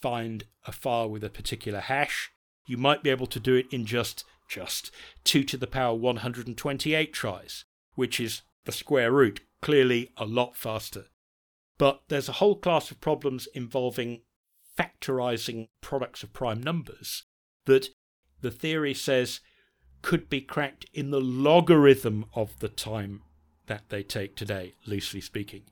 find 0.02 0.46
a 0.66 0.72
file 0.72 1.10
with 1.10 1.24
a 1.24 1.30
particular 1.30 1.80
hash, 1.80 2.32
you 2.66 2.78
might 2.78 3.04
be 3.04 3.10
able 3.10 3.28
to 3.28 3.40
do 3.40 3.56
it 3.56 3.68
in 3.72 3.86
just 3.86 4.24
just 4.50 4.92
2 5.26 5.44
to 5.44 5.58
the 5.58 5.68
power 5.68 5.94
128 5.94 7.14
tries, 7.14 7.66
which 7.96 8.20
is 8.20 8.44
the 8.64 8.72
square 8.72 9.12
root, 9.12 9.42
clearly 9.62 10.12
a 10.16 10.26
lot 10.26 10.56
faster. 10.56 11.06
But 11.78 12.02
there's 12.08 12.30
a 12.30 12.34
whole 12.34 12.56
class 12.56 12.90
of 12.90 13.02
problems 13.02 13.48
involving 13.54 14.22
factorizing 14.78 15.68
products 15.82 16.24
of 16.24 16.34
prime 16.34 16.62
numbers 16.62 17.24
that 17.66 17.90
the 18.42 18.52
theory 18.52 18.94
says 18.94 19.40
could 20.02 20.30
be 20.30 20.42
cracked 20.42 20.86
in 20.94 21.12
the 21.12 21.20
logarithm 21.20 22.26
of 22.34 22.58
the 22.60 22.70
time 22.70 23.22
that 23.66 23.90
they 23.90 24.04
take 24.04 24.36
today, 24.36 24.76
loosely 24.86 25.20
speaking. 25.20 25.64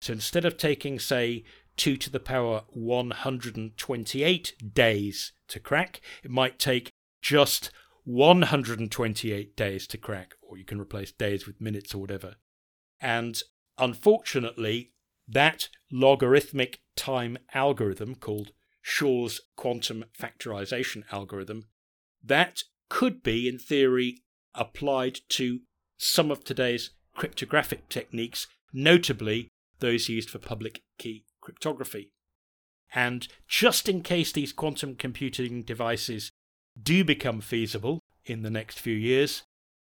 So 0.00 0.12
instead 0.12 0.44
of 0.44 0.56
taking, 0.56 0.98
say, 0.98 1.44
2 1.76 1.96
to 1.96 2.10
the 2.10 2.20
power 2.20 2.62
128 2.70 4.74
days 4.74 5.32
to 5.48 5.60
crack, 5.60 6.00
it 6.22 6.30
might 6.30 6.58
take 6.58 6.92
just 7.22 7.70
128 8.04 9.56
days 9.56 9.86
to 9.86 9.98
crack, 9.98 10.34
or 10.42 10.58
you 10.58 10.64
can 10.64 10.80
replace 10.80 11.12
days 11.12 11.46
with 11.46 11.60
minutes 11.60 11.94
or 11.94 11.98
whatever. 11.98 12.36
And 13.00 13.40
unfortunately, 13.78 14.92
that 15.26 15.68
logarithmic 15.90 16.80
time 16.96 17.38
algorithm 17.54 18.14
called 18.14 18.52
Shor's 18.82 19.40
quantum 19.56 20.04
factorization 20.18 21.04
algorithm, 21.10 21.64
that 22.22 22.62
could 22.88 23.22
be, 23.22 23.48
in 23.48 23.58
theory, 23.58 24.22
applied 24.54 25.20
to 25.30 25.60
some 25.96 26.30
of 26.30 26.44
today's 26.44 26.90
cryptographic 27.14 27.88
techniques, 27.88 28.46
notably 28.72 29.48
those 29.80 30.08
used 30.08 30.30
for 30.30 30.38
public 30.38 30.82
key 30.98 31.24
cryptography. 31.40 32.10
And 32.94 33.26
just 33.48 33.88
in 33.88 34.02
case 34.02 34.32
these 34.32 34.52
quantum 34.52 34.94
computing 34.94 35.62
devices 35.62 36.30
do 36.80 37.04
become 37.04 37.40
feasible 37.40 38.00
in 38.24 38.42
the 38.42 38.50
next 38.50 38.78
few 38.78 38.94
years, 38.94 39.42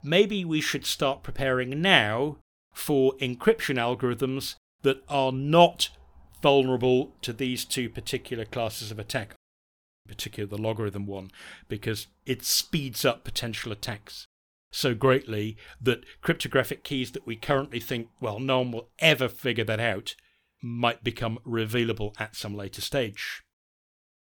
maybe 0.03 0.45
we 0.45 0.61
should 0.61 0.85
start 0.85 1.23
preparing 1.23 1.81
now 1.81 2.37
for 2.73 3.13
encryption 3.17 3.77
algorithms 3.77 4.55
that 4.81 5.03
are 5.07 5.31
not 5.31 5.89
vulnerable 6.43 7.15
to 7.23 7.33
these 7.33 7.65
two 7.65 7.89
particular 7.89 8.45
classes 8.45 8.91
of 8.91 8.99
attack, 8.99 9.33
in 10.05 10.13
particular 10.13 10.47
the 10.47 10.61
logarithm 10.61 11.07
one, 11.07 11.31
because 11.67 12.07
it 12.25 12.43
speeds 12.43 13.03
up 13.03 13.23
potential 13.23 13.71
attacks 13.71 14.27
so 14.73 14.95
greatly 14.95 15.55
that 15.79 16.03
cryptographic 16.21 16.83
keys 16.83 17.11
that 17.11 17.27
we 17.27 17.35
currently 17.35 17.79
think, 17.79 18.09
well, 18.19 18.39
no 18.39 18.59
one 18.59 18.71
will 18.71 18.89
ever 18.99 19.29
figure 19.29 19.63
that 19.63 19.79
out, 19.79 20.15
might 20.61 21.03
become 21.03 21.37
revealable 21.45 22.13
at 22.19 22.35
some 22.35 22.55
later 22.55 22.81
stage. 22.81 23.43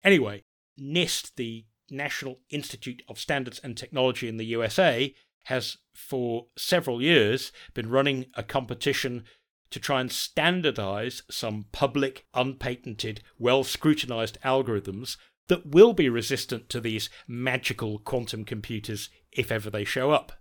Anyway, 0.03 0.43
NIST, 0.79 1.35
the 1.35 1.65
National 1.91 2.39
Institute 2.49 3.03
of 3.09 3.19
Standards 3.19 3.59
and 3.63 3.75
Technology 3.75 4.29
in 4.29 4.37
the 4.37 4.45
USA, 4.45 5.13
has 5.43 5.77
for 5.93 6.47
several 6.57 7.01
years 7.01 7.51
been 7.73 7.89
running 7.89 8.27
a 8.33 8.43
competition 8.43 9.23
to 9.71 9.79
try 9.79 10.01
and 10.01 10.11
standardize 10.11 11.23
some 11.29 11.65
public, 11.71 12.25
unpatented, 12.33 13.21
well 13.37 13.63
scrutinized 13.63 14.37
algorithms 14.43 15.17
that 15.47 15.65
will 15.65 15.93
be 15.93 16.09
resistant 16.09 16.69
to 16.69 16.81
these 16.81 17.09
magical 17.27 17.99
quantum 17.99 18.43
computers 18.43 19.09
if 19.31 19.51
ever 19.51 19.69
they 19.69 19.83
show 19.83 20.11
up. 20.11 20.33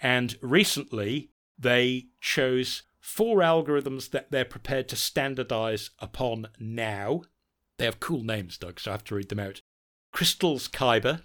And 0.00 0.36
recently, 0.42 1.30
they 1.58 2.06
chose 2.20 2.82
four 3.00 3.38
algorithms 3.38 4.10
that 4.10 4.30
they're 4.30 4.44
prepared 4.44 4.88
to 4.88 4.96
standardize 4.96 5.90
upon 5.98 6.48
now. 6.58 7.22
They 7.78 7.84
have 7.84 8.00
cool 8.00 8.22
names, 8.22 8.58
Doug, 8.58 8.80
so 8.80 8.90
I 8.90 8.94
have 8.94 9.04
to 9.04 9.14
read 9.14 9.28
them 9.28 9.40
out. 9.40 9.60
Crystals 10.12 10.68
Kyber, 10.68 11.22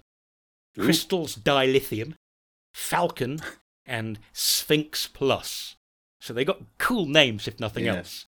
Ooh. 0.78 0.82
Crystals 0.82 1.36
Dilithium, 1.36 2.14
Falcon, 2.72 3.40
and 3.86 4.18
SPHINCS 4.32 5.12
Plus. 5.12 5.76
So 6.20 6.32
they 6.32 6.44
got 6.44 6.62
cool 6.78 7.06
names, 7.06 7.48
if 7.48 7.58
nothing 7.58 7.86
yeah. 7.86 7.96
else. 7.96 8.26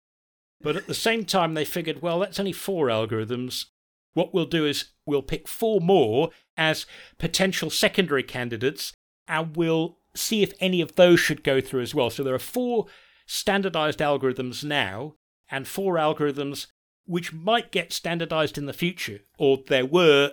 But 0.60 0.76
at 0.76 0.86
the 0.86 0.94
same 0.94 1.24
time, 1.24 1.54
they 1.54 1.64
figured, 1.64 2.02
well, 2.02 2.18
that's 2.18 2.40
only 2.40 2.52
four 2.52 2.86
algorithms. 2.86 3.66
What 4.14 4.34
we'll 4.34 4.46
do 4.46 4.64
is 4.64 4.86
we'll 5.04 5.22
pick 5.22 5.46
four 5.46 5.80
more 5.80 6.30
as 6.56 6.86
potential 7.18 7.70
secondary 7.70 8.22
candidates, 8.22 8.92
and 9.28 9.56
we'll 9.56 9.98
see 10.14 10.42
if 10.42 10.54
any 10.60 10.80
of 10.80 10.96
those 10.96 11.20
should 11.20 11.44
go 11.44 11.60
through 11.60 11.82
as 11.82 11.94
well. 11.94 12.10
So 12.10 12.22
there 12.22 12.34
are 12.34 12.38
four 12.38 12.86
standardized 13.26 13.98
algorithms 13.98 14.64
now, 14.64 15.14
and 15.50 15.68
four 15.68 15.94
algorithms 15.94 16.66
which 17.04 17.32
might 17.32 17.70
get 17.70 17.92
standardized 17.92 18.58
in 18.58 18.66
the 18.66 18.72
future, 18.72 19.20
or 19.38 19.58
there 19.68 19.86
were 19.86 20.32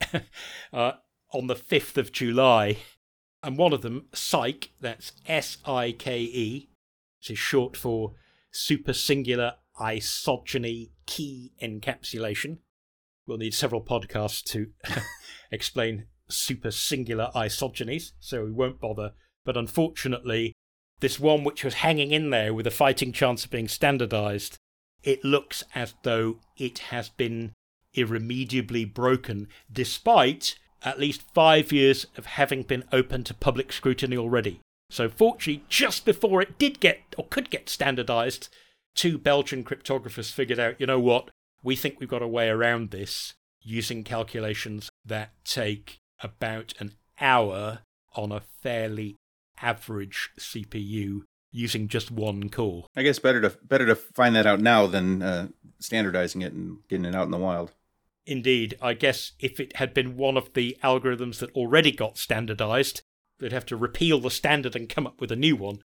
uh, 0.72 0.92
on 1.32 1.46
the 1.48 1.54
5th 1.54 1.98
of 1.98 2.12
July. 2.12 2.78
And 3.42 3.58
one 3.58 3.74
of 3.74 3.82
them, 3.82 4.06
SIKE, 4.14 4.70
that's 4.80 5.12
S 5.26 5.58
I 5.66 5.92
K 5.92 6.20
E, 6.22 6.68
which 7.24 7.30
is 7.30 7.38
short 7.38 7.74
for 7.74 8.12
Super 8.50 8.92
Singular 8.92 9.54
Isogeny 9.80 10.90
Key 11.06 11.52
Encapsulation. 11.62 12.58
We'll 13.26 13.38
need 13.38 13.54
several 13.54 13.80
podcasts 13.80 14.42
to 14.50 14.66
explain 15.50 16.04
super 16.28 16.70
singular 16.70 17.30
isogenies, 17.34 18.12
so 18.20 18.44
we 18.44 18.50
won't 18.50 18.78
bother. 18.78 19.12
But 19.42 19.56
unfortunately, 19.56 20.52
this 21.00 21.18
one 21.18 21.44
which 21.44 21.64
was 21.64 21.74
hanging 21.74 22.10
in 22.10 22.28
there 22.28 22.52
with 22.52 22.66
a 22.66 22.70
fighting 22.70 23.10
chance 23.10 23.46
of 23.46 23.50
being 23.50 23.68
standardized, 23.68 24.58
it 25.02 25.24
looks 25.24 25.64
as 25.74 25.94
though 26.02 26.40
it 26.58 26.78
has 26.90 27.08
been 27.08 27.54
irremediably 27.94 28.84
broken, 28.84 29.48
despite 29.72 30.58
at 30.82 31.00
least 31.00 31.22
five 31.32 31.72
years 31.72 32.04
of 32.18 32.26
having 32.26 32.64
been 32.64 32.84
open 32.92 33.24
to 33.24 33.32
public 33.32 33.72
scrutiny 33.72 34.18
already. 34.18 34.60
So, 34.90 35.08
fortunately, 35.08 35.64
just 35.68 36.04
before 36.04 36.42
it 36.42 36.58
did 36.58 36.80
get 36.80 37.00
or 37.16 37.26
could 37.28 37.50
get 37.50 37.68
standardized, 37.68 38.48
two 38.94 39.18
Belgian 39.18 39.64
cryptographers 39.64 40.30
figured 40.30 40.58
out 40.58 40.80
you 40.80 40.86
know 40.86 41.00
what, 41.00 41.30
we 41.62 41.76
think 41.76 41.98
we've 41.98 42.08
got 42.08 42.22
a 42.22 42.28
way 42.28 42.48
around 42.48 42.90
this 42.90 43.34
using 43.60 44.04
calculations 44.04 44.90
that 45.04 45.32
take 45.44 46.00
about 46.22 46.74
an 46.78 46.92
hour 47.20 47.80
on 48.14 48.30
a 48.30 48.40
fairly 48.40 49.16
average 49.60 50.30
CPU 50.38 51.22
using 51.50 51.88
just 51.88 52.10
one 52.10 52.50
core. 52.50 52.84
I 52.96 53.02
guess 53.02 53.18
better 53.18 53.40
to 53.40 53.56
better 53.62 53.86
to 53.86 53.94
find 53.94 54.34
that 54.36 54.46
out 54.46 54.60
now 54.60 54.86
than 54.86 55.22
uh, 55.22 55.48
standardizing 55.78 56.42
it 56.42 56.52
and 56.52 56.78
getting 56.88 57.04
it 57.06 57.14
out 57.14 57.24
in 57.24 57.30
the 57.30 57.38
wild. 57.38 57.72
Indeed, 58.26 58.76
I 58.80 58.94
guess 58.94 59.32
if 59.38 59.60
it 59.60 59.76
had 59.76 59.94
been 59.94 60.16
one 60.16 60.36
of 60.36 60.52
the 60.54 60.76
algorithms 60.82 61.38
that 61.38 61.52
already 61.52 61.92
got 61.92 62.18
standardized, 62.18 63.02
they'd 63.44 63.52
have 63.52 63.66
to 63.66 63.76
repeal 63.76 64.20
the 64.20 64.30
standard 64.30 64.74
and 64.74 64.88
come 64.88 65.06
up 65.06 65.20
with 65.20 65.30
a 65.30 65.36
new 65.36 65.54
one. 65.54 65.82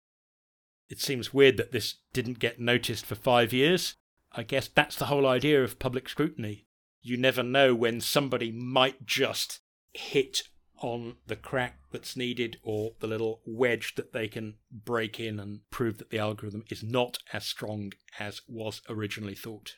It 0.88 1.00
seems 1.00 1.32
weird 1.32 1.56
that 1.58 1.70
this 1.70 1.98
didn't 2.12 2.40
get 2.40 2.58
noticed 2.58 3.06
for 3.06 3.14
five 3.14 3.52
years. 3.52 3.94
I 4.32 4.42
guess 4.42 4.66
that's 4.66 4.96
the 4.96 5.04
whole 5.04 5.24
idea 5.24 5.62
of 5.62 5.78
public 5.78 6.08
scrutiny. 6.08 6.66
You 7.00 7.16
never 7.16 7.44
know 7.44 7.72
when 7.72 8.00
somebody 8.00 8.50
might 8.50 9.06
just 9.06 9.60
hit 9.92 10.42
on 10.78 11.14
the 11.28 11.36
crack 11.36 11.78
that's 11.92 12.16
needed 12.16 12.56
or 12.64 12.94
the 12.98 13.06
little 13.06 13.40
wedge 13.46 13.94
that 13.94 14.12
they 14.12 14.26
can 14.26 14.54
break 14.72 15.20
in 15.20 15.38
and 15.38 15.60
prove 15.70 15.98
that 15.98 16.10
the 16.10 16.18
algorithm 16.18 16.64
is 16.68 16.82
not 16.82 17.18
as 17.32 17.46
strong 17.46 17.92
as 18.18 18.40
was 18.48 18.82
originally 18.88 19.36
thought. 19.36 19.74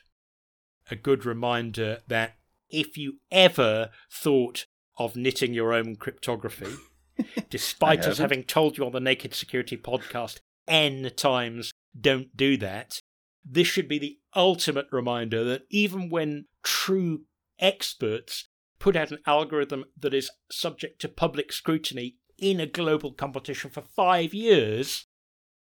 A 0.89 0.95
good 0.95 1.27
reminder 1.27 1.99
that 2.07 2.37
if 2.69 2.97
you 2.97 3.19
ever 3.29 3.91
thought 4.11 4.65
of 4.97 5.15
knitting 5.15 5.53
your 5.53 5.73
own 5.73 5.95
cryptography, 5.95 6.73
despite 7.49 8.05
us 8.05 8.17
having 8.17 8.43
told 8.43 8.77
you 8.77 8.85
on 8.85 8.91
the 8.91 8.99
Naked 8.99 9.33
Security 9.33 9.77
podcast 9.77 10.39
N 10.67 11.11
times, 11.15 11.71
don't 11.99 12.35
do 12.35 12.57
that, 12.57 12.99
this 13.43 13.67
should 13.67 13.87
be 13.87 13.99
the 13.99 14.19
ultimate 14.35 14.87
reminder 14.91 15.43
that 15.43 15.63
even 15.69 16.09
when 16.09 16.45
true 16.63 17.21
experts 17.59 18.47
put 18.79 18.95
out 18.95 19.11
an 19.11 19.19
algorithm 19.25 19.85
that 19.99 20.13
is 20.13 20.29
subject 20.51 20.99
to 21.01 21.07
public 21.07 21.51
scrutiny 21.51 22.17
in 22.37 22.59
a 22.59 22.67
global 22.67 23.11
competition 23.11 23.69
for 23.69 23.81
five 23.81 24.33
years 24.33 25.05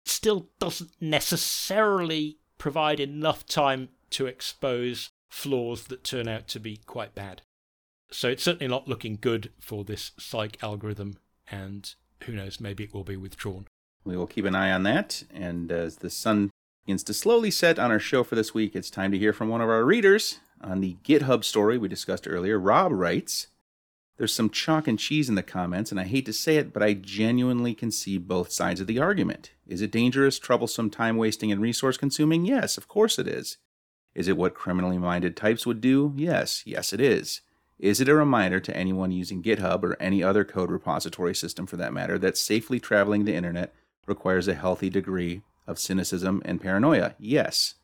still 0.04 0.48
doesn't 0.58 0.90
necessarily 1.00 2.38
provide 2.58 3.00
enough 3.00 3.46
time 3.46 3.88
to 4.10 4.26
expose 4.26 5.10
flaws 5.28 5.84
that 5.84 6.04
turn 6.04 6.28
out 6.28 6.48
to 6.48 6.60
be 6.60 6.76
quite 6.86 7.14
bad. 7.14 7.42
So 8.10 8.28
it's 8.28 8.42
certainly 8.42 8.68
not 8.68 8.88
looking 8.88 9.18
good 9.20 9.52
for 9.58 9.84
this 9.84 10.12
SIKE 10.18 10.62
algorithm, 10.62 11.18
and 11.50 11.94
who 12.24 12.32
knows, 12.32 12.60
maybe 12.60 12.84
it 12.84 12.94
will 12.94 13.04
be 13.04 13.16
withdrawn. 13.16 13.66
We 14.04 14.16
will 14.16 14.26
keep 14.26 14.44
an 14.44 14.54
eye 14.54 14.70
on 14.70 14.84
that, 14.84 15.24
and 15.32 15.70
as 15.72 15.96
the 15.96 16.10
sun 16.10 16.50
begins 16.84 17.02
to 17.04 17.14
slowly 17.14 17.50
set 17.50 17.78
on 17.78 17.90
our 17.90 17.98
show 17.98 18.22
for 18.22 18.36
this 18.36 18.54
week, 18.54 18.76
it's 18.76 18.90
time 18.90 19.10
to 19.12 19.18
hear 19.18 19.32
from 19.32 19.48
one 19.48 19.60
of 19.60 19.68
our 19.68 19.84
readers 19.84 20.38
on 20.60 20.80
the 20.80 20.96
GitHub 21.04 21.44
story 21.44 21.76
we 21.76 21.88
discussed 21.88 22.28
earlier. 22.28 22.58
Rob 22.58 22.92
writes, 22.92 23.48
There's 24.16 24.32
some 24.32 24.50
chalk 24.50 24.86
and 24.86 24.98
cheese 24.98 25.28
in 25.28 25.34
the 25.34 25.42
comments, 25.42 25.90
and 25.90 26.00
I 26.00 26.04
hate 26.04 26.26
to 26.26 26.32
say 26.32 26.56
it, 26.56 26.72
but 26.72 26.82
I 26.82 26.94
genuinely 26.94 27.74
can 27.74 27.90
see 27.90 28.18
both 28.18 28.52
sides 28.52 28.80
of 28.80 28.86
the 28.86 28.98
argument. 28.98 29.50
Is 29.66 29.82
it 29.82 29.90
dangerous, 29.90 30.38
troublesome, 30.38 30.90
time 30.90 31.16
wasting, 31.16 31.50
and 31.50 31.60
resource 31.60 31.96
consuming? 31.96 32.44
Yes, 32.44 32.78
of 32.78 32.88
course 32.88 33.18
it 33.18 33.26
is. 33.26 33.58
Is 34.14 34.28
it 34.28 34.36
what 34.36 34.54
criminally 34.54 34.98
minded 34.98 35.36
types 35.36 35.66
would 35.66 35.80
do? 35.80 36.14
Yes, 36.16 36.62
yes, 36.64 36.92
it 36.92 37.00
is. 37.00 37.42
Is 37.78 38.00
it 38.00 38.08
a 38.08 38.14
reminder 38.14 38.58
to 38.60 38.76
anyone 38.76 39.12
using 39.12 39.42
GitHub 39.42 39.82
or 39.82 40.00
any 40.00 40.22
other 40.22 40.44
code 40.44 40.70
repository 40.70 41.34
system 41.34 41.66
for 41.66 41.76
that 41.76 41.92
matter 41.92 42.18
that 42.18 42.38
safely 42.38 42.80
traveling 42.80 43.24
the 43.24 43.34
internet 43.34 43.74
requires 44.06 44.48
a 44.48 44.54
healthy 44.54 44.88
degree 44.88 45.42
of 45.66 45.78
cynicism 45.78 46.40
and 46.44 46.60
paranoia? 46.60 47.14
Yes. 47.18 47.74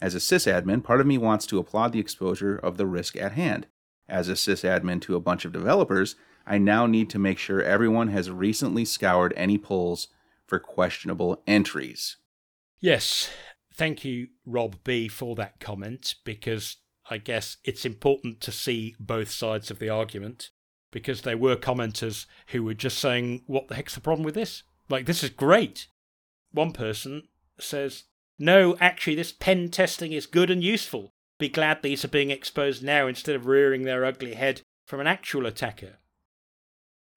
As 0.00 0.14
a 0.14 0.18
sysadmin, 0.18 0.82
part 0.82 1.00
of 1.00 1.06
me 1.06 1.18
wants 1.18 1.46
to 1.46 1.58
applaud 1.58 1.92
the 1.92 2.00
exposure 2.00 2.56
of 2.56 2.76
the 2.76 2.86
risk 2.86 3.16
at 3.16 3.32
hand. 3.32 3.66
As 4.08 4.28
a 4.28 4.32
sysadmin 4.32 5.00
to 5.02 5.16
a 5.16 5.20
bunch 5.20 5.44
of 5.44 5.52
developers, 5.52 6.16
I 6.46 6.58
now 6.58 6.86
need 6.86 7.08
to 7.10 7.18
make 7.18 7.38
sure 7.38 7.62
everyone 7.62 8.08
has 8.08 8.30
recently 8.30 8.84
scoured 8.84 9.32
any 9.36 9.58
pulls 9.58 10.08
for 10.46 10.58
questionable 10.58 11.42
entries. 11.46 12.16
Yes, 12.80 13.30
thank 13.72 14.04
you, 14.04 14.28
Rob 14.44 14.82
B, 14.82 15.08
for 15.08 15.36
that 15.36 15.60
comment, 15.60 16.16
because 16.24 16.78
I 17.12 17.18
guess 17.18 17.58
it's 17.62 17.84
important 17.84 18.40
to 18.40 18.50
see 18.50 18.96
both 18.98 19.30
sides 19.30 19.70
of 19.70 19.78
the 19.78 19.90
argument, 19.90 20.48
because 20.90 21.20
there 21.20 21.36
were 21.36 21.56
commenters 21.56 22.24
who 22.48 22.62
were 22.62 22.72
just 22.72 22.96
saying, 22.96 23.42
What 23.46 23.68
the 23.68 23.74
heck's 23.74 23.94
the 23.94 24.00
problem 24.00 24.24
with 24.24 24.34
this? 24.34 24.62
Like, 24.88 25.04
this 25.04 25.22
is 25.22 25.28
great. 25.28 25.88
One 26.52 26.72
person 26.72 27.28
says, 27.60 28.04
No, 28.38 28.78
actually, 28.80 29.14
this 29.14 29.30
pen 29.30 29.68
testing 29.68 30.12
is 30.12 30.24
good 30.24 30.50
and 30.50 30.64
useful. 30.64 31.12
Be 31.38 31.50
glad 31.50 31.82
these 31.82 32.02
are 32.02 32.08
being 32.08 32.30
exposed 32.30 32.82
now 32.82 33.06
instead 33.06 33.36
of 33.36 33.46
rearing 33.46 33.82
their 33.82 34.06
ugly 34.06 34.32
head 34.32 34.62
from 34.86 34.98
an 34.98 35.06
actual 35.06 35.44
attacker. 35.44 35.98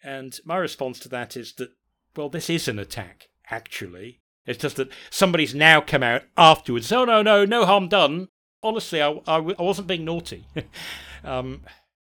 And 0.03 0.37
my 0.43 0.57
response 0.57 0.99
to 0.99 1.09
that 1.09 1.37
is 1.37 1.53
that, 1.53 1.69
well, 2.17 2.27
this 2.27 2.49
is 2.49 2.67
an 2.67 2.79
attack, 2.79 3.29
actually. 3.49 4.19
It's 4.45 4.61
just 4.61 4.75
that 4.75 4.91
somebody's 5.09 5.55
now 5.55 5.79
come 5.79 6.03
out 6.03 6.23
afterwards. 6.35 6.91
Oh, 6.91 7.05
no, 7.05 7.21
no, 7.21 7.45
no 7.45 7.65
harm 7.65 7.87
done. 7.87 8.27
Honestly, 8.65 8.99
I, 8.99 9.11
I, 9.27 9.35
I 9.35 9.61
wasn't 9.61 9.87
being 9.87 10.05
naughty. 10.05 10.47
um, 11.23 11.61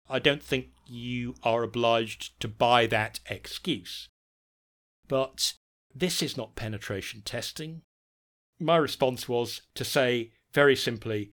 I 0.10 0.20
don't 0.20 0.44
think 0.44 0.68
you 0.86 1.36
are 1.44 1.64
obliged 1.64 2.38
to 2.42 2.50
buy 2.50 2.88
that 2.88 3.22
excuse. 3.30 4.10
But 5.08 5.54
this 5.96 6.22
is 6.22 6.36
not 6.36 6.58
penetration 6.58 7.22
testing. 7.22 7.84
My 8.60 8.76
response 8.76 9.30
was 9.30 9.62
to 9.76 9.86
say 9.86 10.34
very 10.54 10.76
simply 10.76 11.32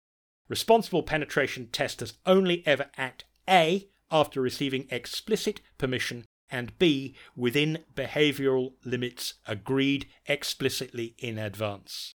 responsible 0.51 1.03
penetration 1.03 1.69
testers 1.73 2.19
only 2.27 2.63
ever 2.67 2.91
act 2.99 3.25
A 3.49 3.89
after 4.11 4.43
receiving 4.43 4.87
explicit 4.91 5.63
permission 5.79 6.27
and 6.51 6.79
B 6.79 7.17
within 7.35 7.85
behavioural 7.95 8.75
limits 8.85 9.33
agreed 9.47 10.09
explicitly 10.27 11.15
in 11.17 11.39
advance. 11.39 12.13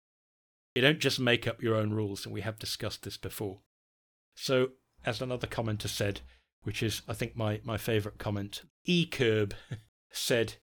You 0.76 0.82
don't 0.82 1.00
just 1.00 1.20
make 1.20 1.48
up 1.48 1.62
your 1.62 1.76
own 1.76 1.92
rules, 1.92 2.26
and 2.26 2.34
we 2.34 2.42
have 2.42 2.60
discussed 2.60 3.04
this 3.04 3.18
before. 3.18 3.60
So, 4.36 4.70
as 5.06 5.22
another 5.22 5.48
commenter 5.48 5.90
said, 5.90 6.22
which 6.64 6.82
is, 6.82 7.02
I 7.08 7.14
think, 7.14 7.36
my, 7.36 7.60
my 7.64 7.78
favourite 7.78 8.18
comment, 8.18 8.62
eCurb 8.88 9.54
said, 10.12 10.56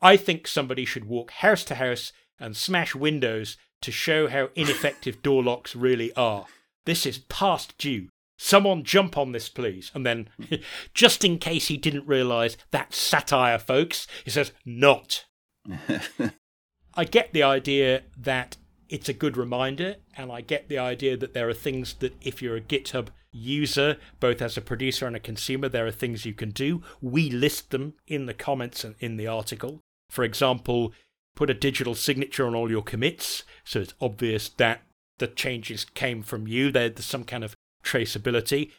I 0.00 0.16
think 0.16 0.46
somebody 0.46 0.84
should 0.84 1.06
walk 1.06 1.30
house 1.32 1.64
to 1.64 1.76
house 1.76 2.12
and 2.38 2.56
smash 2.56 2.94
windows 2.94 3.56
to 3.80 3.90
show 3.90 4.28
how 4.28 4.50
ineffective 4.54 5.22
door 5.22 5.42
locks 5.42 5.74
really 5.74 6.12
are. 6.14 6.46
This 6.84 7.06
is 7.06 7.18
past 7.18 7.76
due. 7.78 8.08
Someone 8.38 8.84
jump 8.84 9.16
on 9.16 9.32
this, 9.32 9.48
please. 9.48 9.90
And 9.94 10.04
then, 10.04 10.28
just 10.94 11.24
in 11.24 11.38
case 11.38 11.68
he 11.68 11.76
didn't 11.76 12.06
realise 12.06 12.56
that's 12.70 12.98
satire, 12.98 13.58
folks, 13.58 14.06
he 14.24 14.30
says, 14.30 14.52
not. 14.64 15.24
I 16.94 17.04
get 17.04 17.32
the 17.32 17.42
idea 17.42 18.02
that 18.16 18.56
it's 18.88 19.08
a 19.08 19.14
good 19.14 19.36
reminder, 19.36 19.96
and 20.16 20.30
I 20.30 20.40
get 20.40 20.68
the 20.68 20.78
idea 20.78 21.16
that 21.16 21.34
there 21.34 21.48
are 21.48 21.54
things 21.54 21.94
that 21.94 22.14
if 22.20 22.40
you're 22.40 22.56
a 22.56 22.60
GitHub 22.60 23.08
user, 23.32 23.96
both 24.20 24.40
as 24.40 24.56
a 24.56 24.62
producer 24.62 25.06
and 25.06 25.16
a 25.16 25.20
consumer, 25.20 25.68
there 25.68 25.86
are 25.86 25.92
things 25.92 26.24
you 26.24 26.34
can 26.34 26.50
do. 26.50 26.82
We 27.00 27.30
list 27.30 27.70
them 27.70 27.94
in 28.06 28.26
the 28.26 28.34
comments 28.34 28.84
and 28.84 28.94
in 28.98 29.16
the 29.16 29.26
article. 29.26 29.80
For 30.10 30.24
example, 30.24 30.92
put 31.34 31.50
a 31.50 31.54
digital 31.54 31.94
signature 31.94 32.46
on 32.46 32.54
all 32.54 32.70
your 32.70 32.82
commits, 32.82 33.44
so 33.64 33.80
it's 33.80 33.94
obvious 34.00 34.48
that 34.50 34.82
the 35.18 35.26
changes 35.26 35.84
came 35.84 36.22
from 36.22 36.46
you. 36.46 36.70
There's 36.70 37.04
some 37.04 37.24
kind 37.24 37.44
of 37.44 37.54
traceability 37.84 38.70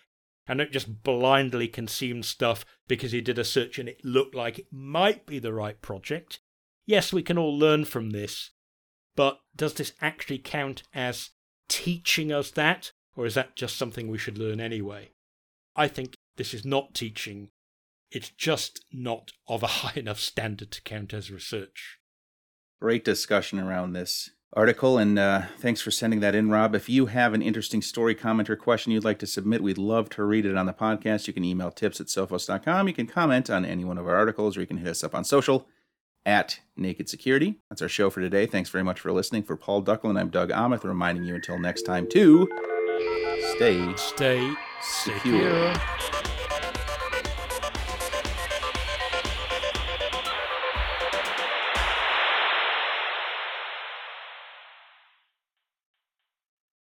and 0.48 0.60
don't 0.60 0.72
just 0.72 1.04
blindly 1.04 1.67
consume 1.67 2.24
stuff 2.24 2.65
because 2.88 3.13
you 3.13 3.22
did 3.22 3.38
a 3.38 3.43
search 3.43 3.80
and 3.80 3.89
it 3.89 4.04
looked 4.04 4.36
like 4.36 4.60
it 4.60 4.67
might 4.72 5.26
be 5.26 5.39
the 5.39 5.54
right 5.54 5.82
project. 5.82 6.39
Yes, 6.86 7.12
we 7.12 7.22
can 7.22 7.38
all 7.38 7.58
learn 7.58 7.84
from 7.84 8.12
this, 8.12 8.52
but 9.17 9.39
does 9.53 9.73
this 9.73 9.91
actually 9.99 10.38
count 10.38 10.84
as 10.93 11.32
teaching 11.67 12.32
us 12.32 12.51
that, 12.51 12.91
or 13.17 13.25
is 13.25 13.34
that 13.34 13.58
just 13.58 13.75
something 13.75 14.08
we 14.08 14.17
should 14.17 14.38
learn 14.38 14.62
anyway? 14.62 15.10
I 15.75 15.89
think 15.89 16.15
this 16.38 16.53
is 16.53 16.63
not 16.63 16.93
teaching, 16.93 17.49
it's 18.12 18.30
just 18.30 18.86
not 18.93 19.32
of 19.47 19.63
a 19.63 19.67
high 19.82 19.99
enough 19.99 20.19
standard 20.19 20.71
to 20.71 20.82
count 20.84 21.13
as 21.13 21.32
research. 21.32 21.97
Great 22.80 23.03
discussion 23.03 23.60
around 23.60 23.93
this 23.93 24.30
article, 24.53 24.99
and 24.99 25.17
uh, 25.17 25.41
thanks 25.58 25.82
for 25.82 25.89
sending 25.89 26.19
that 26.19 26.36
in, 26.36 26.51
Rob. 26.51 26.75
If 26.75 26.88
you 26.88 27.08
have 27.08 27.34
an 27.34 27.41
interesting 27.41 27.82
story, 27.82 28.13
comment, 28.13 28.51
or 28.51 28.56
question 28.56 28.91
you'd 28.91 29.03
like 29.03 29.19
to 29.19 29.27
submit, 29.27 29.63
we'd 29.63 29.80
love 29.80 30.10
to 30.12 30.23
read 30.23 30.45
it 30.45 30.56
on 30.56 30.67
the 30.67 30.73
podcast. 30.73 31.25
You 31.25 31.34
can 31.34 31.43
email 31.43 31.71
tips 31.71 31.99
at 31.99 32.08
sophos.com. 32.08 32.88
You 32.88 32.93
can 32.93 33.08
comment 33.08 33.49
on 33.49 33.65
any 33.65 33.84
one 33.84 33.97
of 33.97 34.08
our 34.08 34.15
articles, 34.15 34.56
or 34.56 34.62
you 34.62 34.67
can 34.67 34.77
hit 34.77 34.89
us 34.89 35.03
up 35.03 35.15
on 35.15 35.23
social 35.23 35.67
at 36.28 36.60
Naked 36.76 37.10
Security. 37.10 37.56
That's 37.70 37.82
our 37.82 37.88
show 37.88 38.12
for 38.12 38.20
today. 38.22 38.46
Thanks 38.46 38.70
very 38.70 38.84
much 38.84 39.00
for 39.00 39.12
listening. 39.12 39.44
For 39.44 39.56
Paul 39.56 39.82
Ducklin, 39.82 40.20
I'm 40.20 40.30
Doug 40.30 40.50
Aamoth, 40.50 40.84
reminding 40.84 41.24
you 41.24 41.34
until 41.34 41.58
next 41.58 41.84
time 41.84 42.08
to 42.10 42.48
stay, 43.56 43.94
stay 43.96 44.54
secure. 44.82 45.74
secure. 45.74 46.27